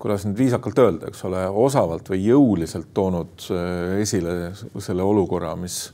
kuidas 0.00 0.24
nüüd 0.24 0.40
viisakalt 0.40 0.80
öelda, 0.80 1.10
eks 1.12 1.20
ole, 1.28 1.42
osavalt 1.48 2.08
või 2.08 2.22
jõuliselt 2.24 2.94
toonud 2.96 3.44
esile 4.00 4.54
selle 4.80 5.04
olukorra, 5.04 5.52
mis 5.60 5.90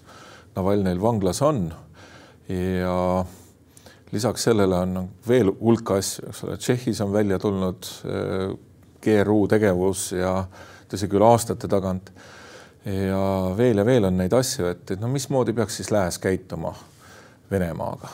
Navalnõil 0.55 1.03
vanglas 1.03 1.43
on 1.43 1.67
ja 2.47 2.95
lisaks 4.12 4.46
sellele 4.48 4.76
on 4.76 5.08
veel 5.28 5.50
hulk 5.60 5.90
asju, 5.96 6.28
eks 6.30 6.44
ole, 6.44 6.56
Tšehhis 6.56 7.00
on 7.04 7.12
välja 7.12 7.38
tulnud 7.38 7.88
äh, 8.06 8.56
GRU 9.02 9.46
tegevus 9.50 10.12
ja 10.12 10.32
tõsi 10.90 11.08
küll 11.10 11.25
aastate 11.26 11.68
tagant. 11.68 12.12
ja 12.86 13.52
veel 13.56 13.78
ja 13.78 13.84
veel 13.84 14.04
on 14.06 14.16
neid 14.16 14.32
asju, 14.32 14.66
et, 14.70 14.90
et 14.90 15.00
no 15.00 15.08
mismoodi 15.10 15.52
peaks 15.52 15.80
siis 15.80 15.90
lääs 15.90 16.18
käituma 16.18 16.75
Venemaaga? 17.50 18.08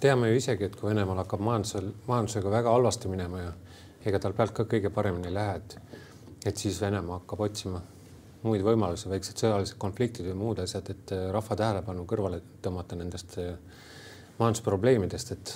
teame 0.00 0.28
ju 0.28 0.36
isegi, 0.36 0.64
et 0.64 0.76
kui 0.76 0.90
Venemaal 0.90 1.22
hakkab 1.22 1.40
majandusel, 1.40 1.90
majandusega 2.06 2.50
väga 2.50 2.70
halvasti 2.70 3.10
minema 3.10 3.40
ja 3.40 3.52
ega 4.06 4.18
tal 4.18 4.34
pealt 4.34 4.54
ka 4.54 4.66
kõige 4.66 4.90
paremini 4.90 5.30
ei 5.30 5.34
lähe, 5.34 5.56
et 5.56 5.78
et 6.46 6.56
siis 6.58 6.80
Venemaa 6.80 7.20
hakkab 7.20 7.40
otsima 7.46 7.82
muid 8.42 8.64
võimalusi, 8.66 9.10
väiksed 9.10 9.38
sõjalised 9.38 9.78
konfliktid 9.78 10.26
või 10.30 10.38
muud 10.40 10.62
asjad, 10.62 10.88
et 10.90 11.14
rahva 11.34 11.56
tähelepanu 11.58 12.06
kõrvale 12.10 12.40
tõmmata 12.62 12.98
nendest 12.98 13.36
majandusprobleemidest, 14.38 15.32
et 15.36 15.54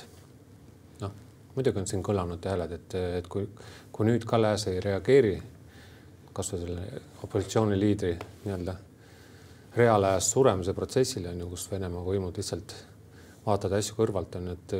noh, 1.02 1.12
muidugi 1.56 1.82
on 1.82 1.90
siin 1.90 2.04
kõlanud 2.06 2.46
hääled, 2.46 2.76
et, 2.78 2.98
et 3.20 3.28
kui, 3.32 3.48
kui 3.92 4.06
nüüd 4.06 4.26
Kalle 4.28 4.54
Ääs 4.54 4.68
ei 4.70 4.80
reageeri 4.84 5.36
kasvõi 6.36 6.60
selle 6.62 6.82
opositsiooniliidri 7.24 8.12
nii-öelda 8.44 8.76
reaalajas 9.76 10.30
suremise 10.32 10.74
protsessile 10.76 11.32
on 11.32 11.40
ju, 11.40 11.48
kus 11.52 11.66
Venemaa 11.70 12.04
võimud 12.04 12.36
lihtsalt 12.36 12.74
vaatavad 13.46 13.78
asju 13.78 13.96
kõrvalt 13.98 14.36
on 14.40 14.52
et, 14.54 14.74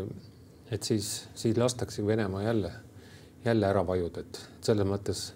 et 0.73 0.89
siis, 0.89 1.11
siis 1.35 1.57
lastakse 1.57 2.05
Venemaa 2.07 2.43
jälle, 2.43 2.73
jälle 3.45 3.69
ära 3.69 3.85
vajuda, 3.87 4.25
et 4.25 4.41
selles 4.65 4.89
mõttes 4.89 5.27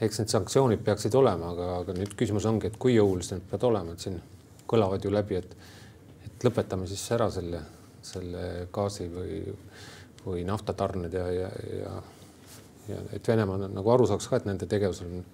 eks 0.00 0.20
need 0.20 0.32
sanktsioonid 0.32 0.82
peaksid 0.86 1.14
olema, 1.18 1.52
aga, 1.54 1.68
aga 1.82 1.96
nüüd 1.96 2.14
küsimus 2.18 2.46
ongi, 2.48 2.70
et 2.70 2.78
kui 2.80 2.94
jõulised 2.94 3.36
need 3.36 3.48
peavad 3.50 3.66
olema, 3.70 3.94
et 3.94 4.04
siin 4.04 4.20
kõlavad 4.68 5.04
ju 5.04 5.12
läbi, 5.12 5.40
et, 5.40 5.56
et 6.26 6.46
lõpetame 6.46 6.86
siis 6.90 7.02
ära 7.16 7.30
selle, 7.34 7.62
selle 8.04 8.44
gaasi 8.72 9.08
või, 9.12 9.40
või 10.24 10.44
naftatarned 10.48 11.14
ja, 11.14 11.26
ja, 11.34 11.50
ja, 11.78 11.94
ja 12.92 13.00
et 13.16 13.28
Venemaa 13.28 13.68
nagu 13.68 13.94
aru 13.94 14.06
saaks 14.10 14.28
ka, 14.30 14.40
et 14.40 14.48
nende 14.48 14.68
tegevusel 14.70 15.10
on 15.10 15.24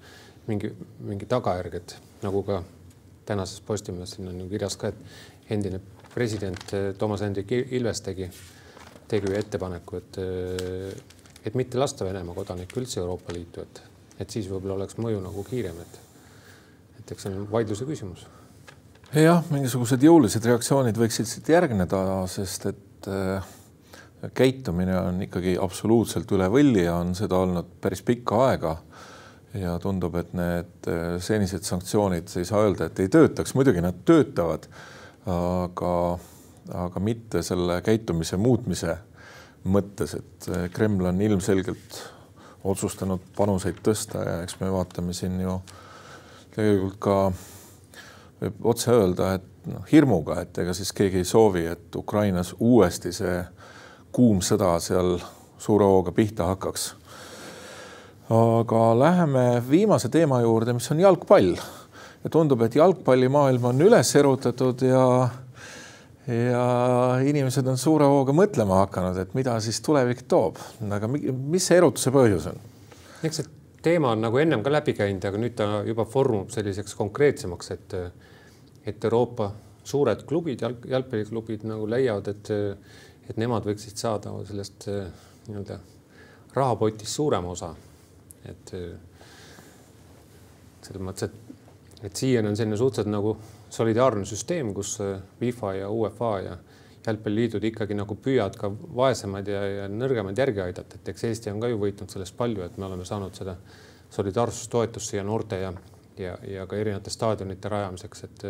mingi, 0.49 0.73
mingi 1.04 1.28
tagajärg, 1.28 1.80
et 1.80 1.97
nagu 2.25 2.42
ka 2.47 2.62
tänases 3.28 3.61
Postimehes 3.64 4.16
siin 4.16 4.28
on 4.28 4.40
ju 4.40 4.49
kirjas 4.49 4.76
ka, 4.80 4.92
et 4.92 5.52
endine 5.52 5.80
president 6.14 6.73
eh, 6.73 6.92
Toomas 6.99 7.25
Hendrik 7.25 7.52
Ilves 7.52 8.00
tegi, 8.04 8.28
tegi 9.09 9.35
ettepaneku, 9.37 10.00
et, 10.00 10.21
eh, 10.23 10.92
et 11.44 11.56
mitte 11.59 11.80
lasta 11.80 12.06
Venemaa 12.06 12.37
kodanikke 12.37 12.80
üldse 12.80 13.00
Euroopa 13.02 13.35
Liitu, 13.35 13.64
et, 13.64 13.83
et 14.21 14.30
siis 14.30 14.49
võib-olla 14.50 14.78
oleks 14.78 14.99
mõju 15.00 15.21
nagu 15.25 15.44
kiirem, 15.49 15.80
et, 15.83 16.00
et 17.00 17.12
eks 17.14 17.26
see 17.26 17.35
on 17.35 17.49
vaidluse 17.50 17.87
küsimus. 17.88 18.26
jah, 19.14 19.44
mingisugused 19.50 20.02
jõulised 20.02 20.47
reaktsioonid 20.47 20.99
võiksid 20.99 21.30
siit 21.30 21.50
järgneda, 21.54 22.00
sest 22.30 22.66
et 22.71 23.11
äh, 23.11 23.52
käitumine 24.35 24.97
on 25.00 25.23
ikkagi 25.26 25.59
absoluutselt 25.61 26.30
üle 26.33 26.49
võlli 26.52 26.87
ja 26.87 26.97
on 27.02 27.14
seda 27.18 27.38
olnud 27.44 27.76
päris 27.83 28.02
pikka 28.06 28.40
aega 28.49 28.76
ja 29.54 29.76
tundub, 29.83 30.16
et 30.18 30.33
need 30.37 30.90
äh, 30.90 31.16
senised 31.23 31.66
sanktsioonid, 31.66 32.30
ei 32.38 32.49
saa 32.49 32.64
öelda, 32.66 32.88
et 32.88 33.02
ei 33.04 33.11
töötaks, 33.12 33.54
muidugi 33.59 33.83
nad 33.85 34.00
töötavad, 34.06 34.66
aga, 35.30 35.94
aga 36.85 37.02
mitte 37.02 37.42
selle 37.47 37.78
käitumise 37.87 38.38
muutmise 38.40 38.99
mõttes, 39.64 40.16
et 40.18 40.50
äh, 40.50 40.66
Kreml 40.75 41.12
on 41.12 41.23
ilmselgelt 41.23 42.00
otsustanud 42.64 43.21
panuseid 43.37 43.80
tõsta 43.85 44.25
ja 44.25 44.37
eks 44.42 44.59
me 44.61 44.71
vaatame 44.73 45.12
siin 45.16 45.37
ju 45.40 45.59
tegelikult 46.54 46.99
ka 47.02 47.18
võib 48.40 48.68
otse 48.73 48.92
öelda, 48.92 49.35
et 49.38 49.71
noh, 49.71 49.85
hirmuga, 49.92 50.40
et 50.44 50.59
ega 50.64 50.75
siis 50.76 50.92
keegi 50.92 51.23
ei 51.23 51.28
soovi, 51.28 51.66
et 51.66 51.97
Ukrainas 51.97 52.54
uuesti 52.59 53.12
see 53.12 53.38
kuum 54.14 54.42
sõda 54.44 54.76
seal 54.80 55.16
suure 55.59 55.87
hooga 55.88 56.12
pihta 56.12 56.47
hakkaks 56.52 56.92
aga 58.30 58.99
läheme 58.99 59.62
viimase 59.71 60.09
teema 60.09 60.40
juurde, 60.40 60.73
mis 60.73 60.90
on 60.90 61.00
jalgpall. 61.00 61.56
ja 62.25 62.30
tundub, 62.30 62.62
et 62.62 62.75
jalgpallimaailm 62.75 63.64
on 63.64 63.83
üles 63.85 64.14
erutatud 64.16 64.80
ja, 64.83 65.28
ja 66.28 66.64
inimesed 67.25 67.66
on 67.69 67.78
suure 67.81 68.09
hooga 68.09 68.35
mõtlema 68.37 68.81
hakanud, 68.85 69.19
et 69.21 69.35
mida 69.37 69.59
siis 69.61 69.81
tulevik 69.85 70.25
toob. 70.28 70.61
aga 70.97 71.11
mis 71.11 71.66
see 71.66 71.76
erutuse 71.81 72.12
põhjus 72.14 72.49
on? 72.52 72.61
eks 73.25 73.40
see 73.40 73.50
teema 73.85 74.14
on 74.14 74.25
nagu 74.25 74.40
ennem 74.40 74.62
ka 74.64 74.73
läbi 74.73 74.95
käinud, 74.97 75.25
aga 75.28 75.40
nüüd 75.40 75.57
ta 75.59 75.69
juba 75.85 76.07
formub 76.09 76.52
selliseks 76.54 76.97
konkreetsemaks, 76.97 77.71
et, 77.76 77.97
et 78.87 79.04
Euroopa 79.04 79.50
suured 79.85 80.25
klubid, 80.25 80.62
jalg, 80.64 80.87
jalgpalliklubid 80.88 81.66
nagu 81.69 81.88
leiavad, 81.88 82.31
et, 82.33 82.52
et 83.28 83.41
nemad 83.41 83.67
võiksid 83.69 84.00
saada 84.00 84.32
sellest 84.49 84.89
nii-öelda 85.49 85.80
rahapotist 86.54 87.13
suurema 87.13 87.52
osa 87.52 87.75
et 88.49 88.73
selles 90.84 91.04
mõttes, 91.04 91.30
et, 91.30 92.02
et 92.04 92.17
siiani 92.25 92.50
on 92.50 92.58
selline 92.58 92.78
suhteliselt 92.80 93.13
nagu 93.13 93.37
solidaarne 93.75 94.26
süsteem, 94.28 94.73
kus 94.75 94.97
FIFA 95.41 95.75
ja 95.80 95.91
UEFA 95.91 96.32
ja 96.45 96.56
jalgpalliliidud 97.04 97.65
ikkagi 97.69 97.97
nagu 97.99 98.17
püüavad 98.17 98.56
ka 98.56 98.71
vaesemaid 98.71 99.49
ja, 99.50 99.65
ja 99.69 99.89
nõrgemaid 99.93 100.39
järgi 100.41 100.63
aidata, 100.65 101.00
et 101.00 101.10
eks 101.13 101.26
Eesti 101.28 101.52
on 101.52 101.60
ka 101.60 101.69
ju 101.69 101.80
võitnud 101.82 102.13
sellest 102.13 102.37
palju, 102.39 102.65
et 102.65 102.78
me 102.78 102.87
oleme 102.89 103.04
saanud 103.04 103.37
seda 103.37 103.56
solidaarsustoetust 104.15 105.13
siia 105.13 105.25
noorte 105.26 105.58
ja, 105.60 105.73
ja, 106.21 106.39
ja 106.49 106.65
ka 106.71 106.78
erinevate 106.80 107.13
staadionite 107.13 107.69
rajamiseks, 107.69 108.25
et 108.25 108.47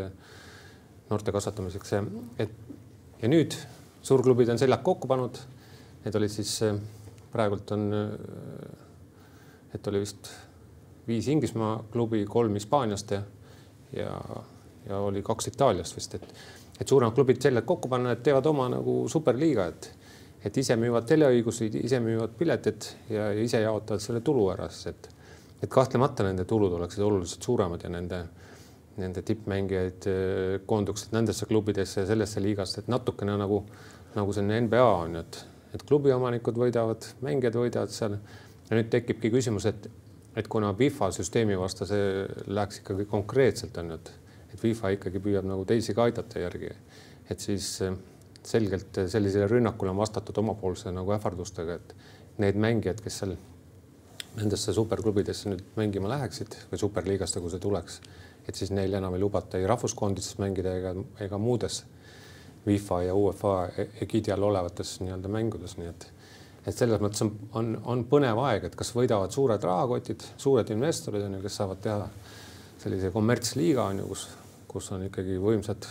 noorte 1.11 1.35
kasvatamiseks, 1.35 1.97
et 2.45 2.55
ja 3.23 3.31
nüüd 3.33 3.57
suurklubid 4.05 4.53
on 4.53 4.61
seljad 4.61 4.85
kokku 4.85 5.09
pannud. 5.11 5.41
Need 6.05 6.17
olid 6.19 6.31
siis 6.31 6.59
praegult 7.33 7.71
on 7.73 7.89
et 9.75 9.87
oli 9.91 10.03
vist 10.05 10.31
viis 11.09 11.29
Inglismaa 11.29 11.79
klubi, 11.93 12.23
kolm 12.31 12.55
Hispaaniast 12.55 13.11
ja, 13.17 13.23
ja, 13.97 14.13
ja 14.89 14.99
oli 14.99 15.23
kaks 15.23 15.49
Itaaliast 15.53 15.97
vist, 15.97 16.15
et, 16.19 16.27
et 16.81 16.89
suuremad 16.89 17.15
klubid 17.17 17.41
seljad 17.43 17.65
kokku 17.65 17.89
panna, 17.89 18.15
et 18.15 18.23
teevad 18.27 18.47
oma 18.51 18.69
nagu 18.73 18.97
superliiga, 19.11 19.67
et, 19.73 19.91
et 20.45 20.61
ise 20.61 20.77
müüvad 20.81 21.07
teleõigusi, 21.09 21.71
ise 21.85 22.01
müüvad 22.05 22.37
piletid 22.39 22.89
ja, 23.11 23.31
ja 23.33 23.43
ise 23.43 23.63
jaotavad 23.65 24.03
selle 24.05 24.21
tulu 24.25 24.49
ära, 24.53 24.69
siis 24.73 24.93
et, 24.93 25.09
et 25.63 25.71
kahtlemata 25.73 26.27
nende 26.27 26.45
tulud 26.49 26.75
oleksid 26.79 27.05
oluliselt 27.07 27.47
suuremad 27.47 27.85
ja 27.87 27.93
nende, 27.93 28.21
nende 29.01 29.25
tippmängijaid 29.27 30.09
eh, 30.11 30.61
koonduksid 30.67 31.17
nendesse 31.17 31.49
klubidesse 31.51 32.03
ja 32.03 32.11
sellesse 32.13 32.43
liigasse, 32.45 32.83
et 32.83 32.93
natukene 32.93 33.39
nagu, 33.41 33.63
nagu 34.15 34.37
selline 34.37 34.61
NBA 34.69 34.85
on 34.85 35.19
ju, 35.19 35.25
et, 35.25 35.41
et 35.75 35.87
klubiomanikud 35.89 36.59
võidavad, 36.61 37.09
mängijad 37.25 37.57
võidavad 37.59 37.95
seal. 37.95 38.19
Ja 38.65 38.79
nüüd 38.79 38.89
tekibki 38.89 39.29
küsimus, 39.29 39.67
et, 39.69 39.89
et 40.41 40.47
kuna 40.49 40.71
FIFA 40.77 41.11
süsteemi 41.13 41.57
vastu 41.61 41.85
see 41.89 42.25
läheks 42.49 42.79
ikkagi 42.81 43.05
konkreetselt 43.11 43.77
on 43.83 43.93
ju, 43.93 43.99
et, 44.01 44.13
et 44.55 44.61
FIFA 44.63 44.95
ikkagi 44.97 45.23
püüab 45.23 45.47
nagu 45.51 45.65
teisi 45.69 45.95
ka 45.95 46.07
aidata 46.09 46.43
järgi, 46.45 46.71
et 47.31 47.41
siis 47.43 47.71
eh, 47.83 47.97
selgelt 48.45 49.01
sellisele 49.11 49.49
rünnakule 49.51 49.91
on 49.91 49.99
vastatud 49.99 50.39
omapoolse 50.45 50.93
nagu 50.95 51.15
ähvardustega, 51.17 51.81
et 51.81 51.95
need 52.43 52.59
mängijad, 52.61 53.01
kes 53.03 53.21
seal 53.23 53.35
nendesse 54.35 54.75
superklubidesse 54.75 55.51
nüüd 55.51 55.63
mängima 55.79 56.11
läheksid 56.11 56.57
või 56.71 56.81
superliigasse, 56.81 57.43
kui 57.43 57.53
see 57.53 57.63
tuleks, 57.63 58.01
et 58.49 58.59
siis 58.59 58.73
neil 58.75 58.95
enam 58.99 59.15
ei 59.15 59.23
lubata 59.23 59.59
ei 59.59 59.69
rahvuskoondises 59.71 60.41
mängida 60.43 60.75
ega, 60.81 60.95
ega 61.23 61.39
muudes 61.39 61.85
FIFA 62.65 63.03
ja 63.05 63.15
UEFA 63.15 63.55
egiidi 64.03 64.33
all 64.33 64.47
olevates 64.49 64.97
nii-öelda 65.05 65.31
mängudes, 65.31 65.77
nii 65.79 65.91
et 65.93 66.11
et 66.65 66.73
selles 66.73 67.01
mõttes 67.03 67.21
on, 67.21 67.33
on, 67.61 67.75
on 67.93 68.03
põnev 68.09 68.39
aeg, 68.47 68.71
et 68.71 68.77
kas 68.79 68.95
võidavad 68.97 69.33
suured 69.35 69.61
rahakotid, 69.69 70.23
suured 70.41 70.71
investorid 70.73 71.27
on 71.27 71.37
ju, 71.37 71.43
kes 71.45 71.59
saavad 71.61 71.83
teha 71.85 72.07
sellise 72.81 73.11
kommertsliiga 73.13 73.85
on 73.93 74.01
ju, 74.01 74.07
kus, 74.09 74.23
kus 74.75 74.91
on 74.93 75.07
ikkagi 75.07 75.39
võimsad 75.39 75.87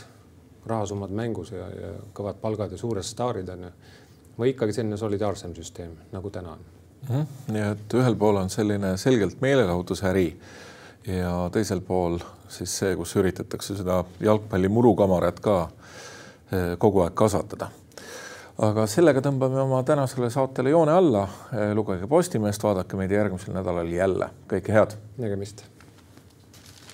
rahasummad 0.68 1.12
mängus 1.16 1.54
ja, 1.56 1.68
ja 1.72 1.92
kõvad 2.16 2.40
palgad 2.42 2.72
ja 2.72 2.80
suured 2.80 3.06
staarid 3.08 3.50
on 3.56 3.68
ju. 3.68 3.74
või 4.38 4.54
ikkagi 4.54 4.76
selline 4.76 4.98
solidaarsem 4.98 5.56
süsteem 5.56 5.96
nagu 6.12 6.30
täna 6.30 6.56
on 6.58 6.60
mm. 6.60 7.16
-hmm. 7.16 7.54
nii 7.56 7.66
et 7.72 7.98
ühel 8.00 8.16
pool 8.16 8.42
on 8.44 8.50
selline 8.50 8.98
selgelt 8.98 9.42
meelelahutusäri 9.42 10.28
ja 11.08 11.50
teisel 11.52 11.82
pool 11.82 12.20
siis 12.48 12.78
see, 12.80 12.96
kus 12.96 13.16
üritatakse 13.16 13.76
seda 13.76 14.04
jalgpalli 14.20 14.70
murukamarat 14.70 15.40
ka 15.40 15.58
eh, 16.52 16.76
kogu 16.78 17.02
aeg 17.08 17.16
kasvatada 17.16 17.72
aga 18.62 18.86
sellega 18.90 19.22
tõmbame 19.26 19.62
oma 19.64 19.82
tänasele 19.84 20.30
saatele 20.30 20.74
joone 20.74 20.92
alla. 20.94 21.28
lugege 21.74 22.08
Postimeest, 22.08 22.64
vaadake 22.64 22.98
meid 22.98 23.12
järgmisel 23.12 23.54
nädalal 23.54 23.90
jälle. 23.92 24.30
kõike 24.48 24.74
head. 24.74 24.98
nägemist. 25.18 25.66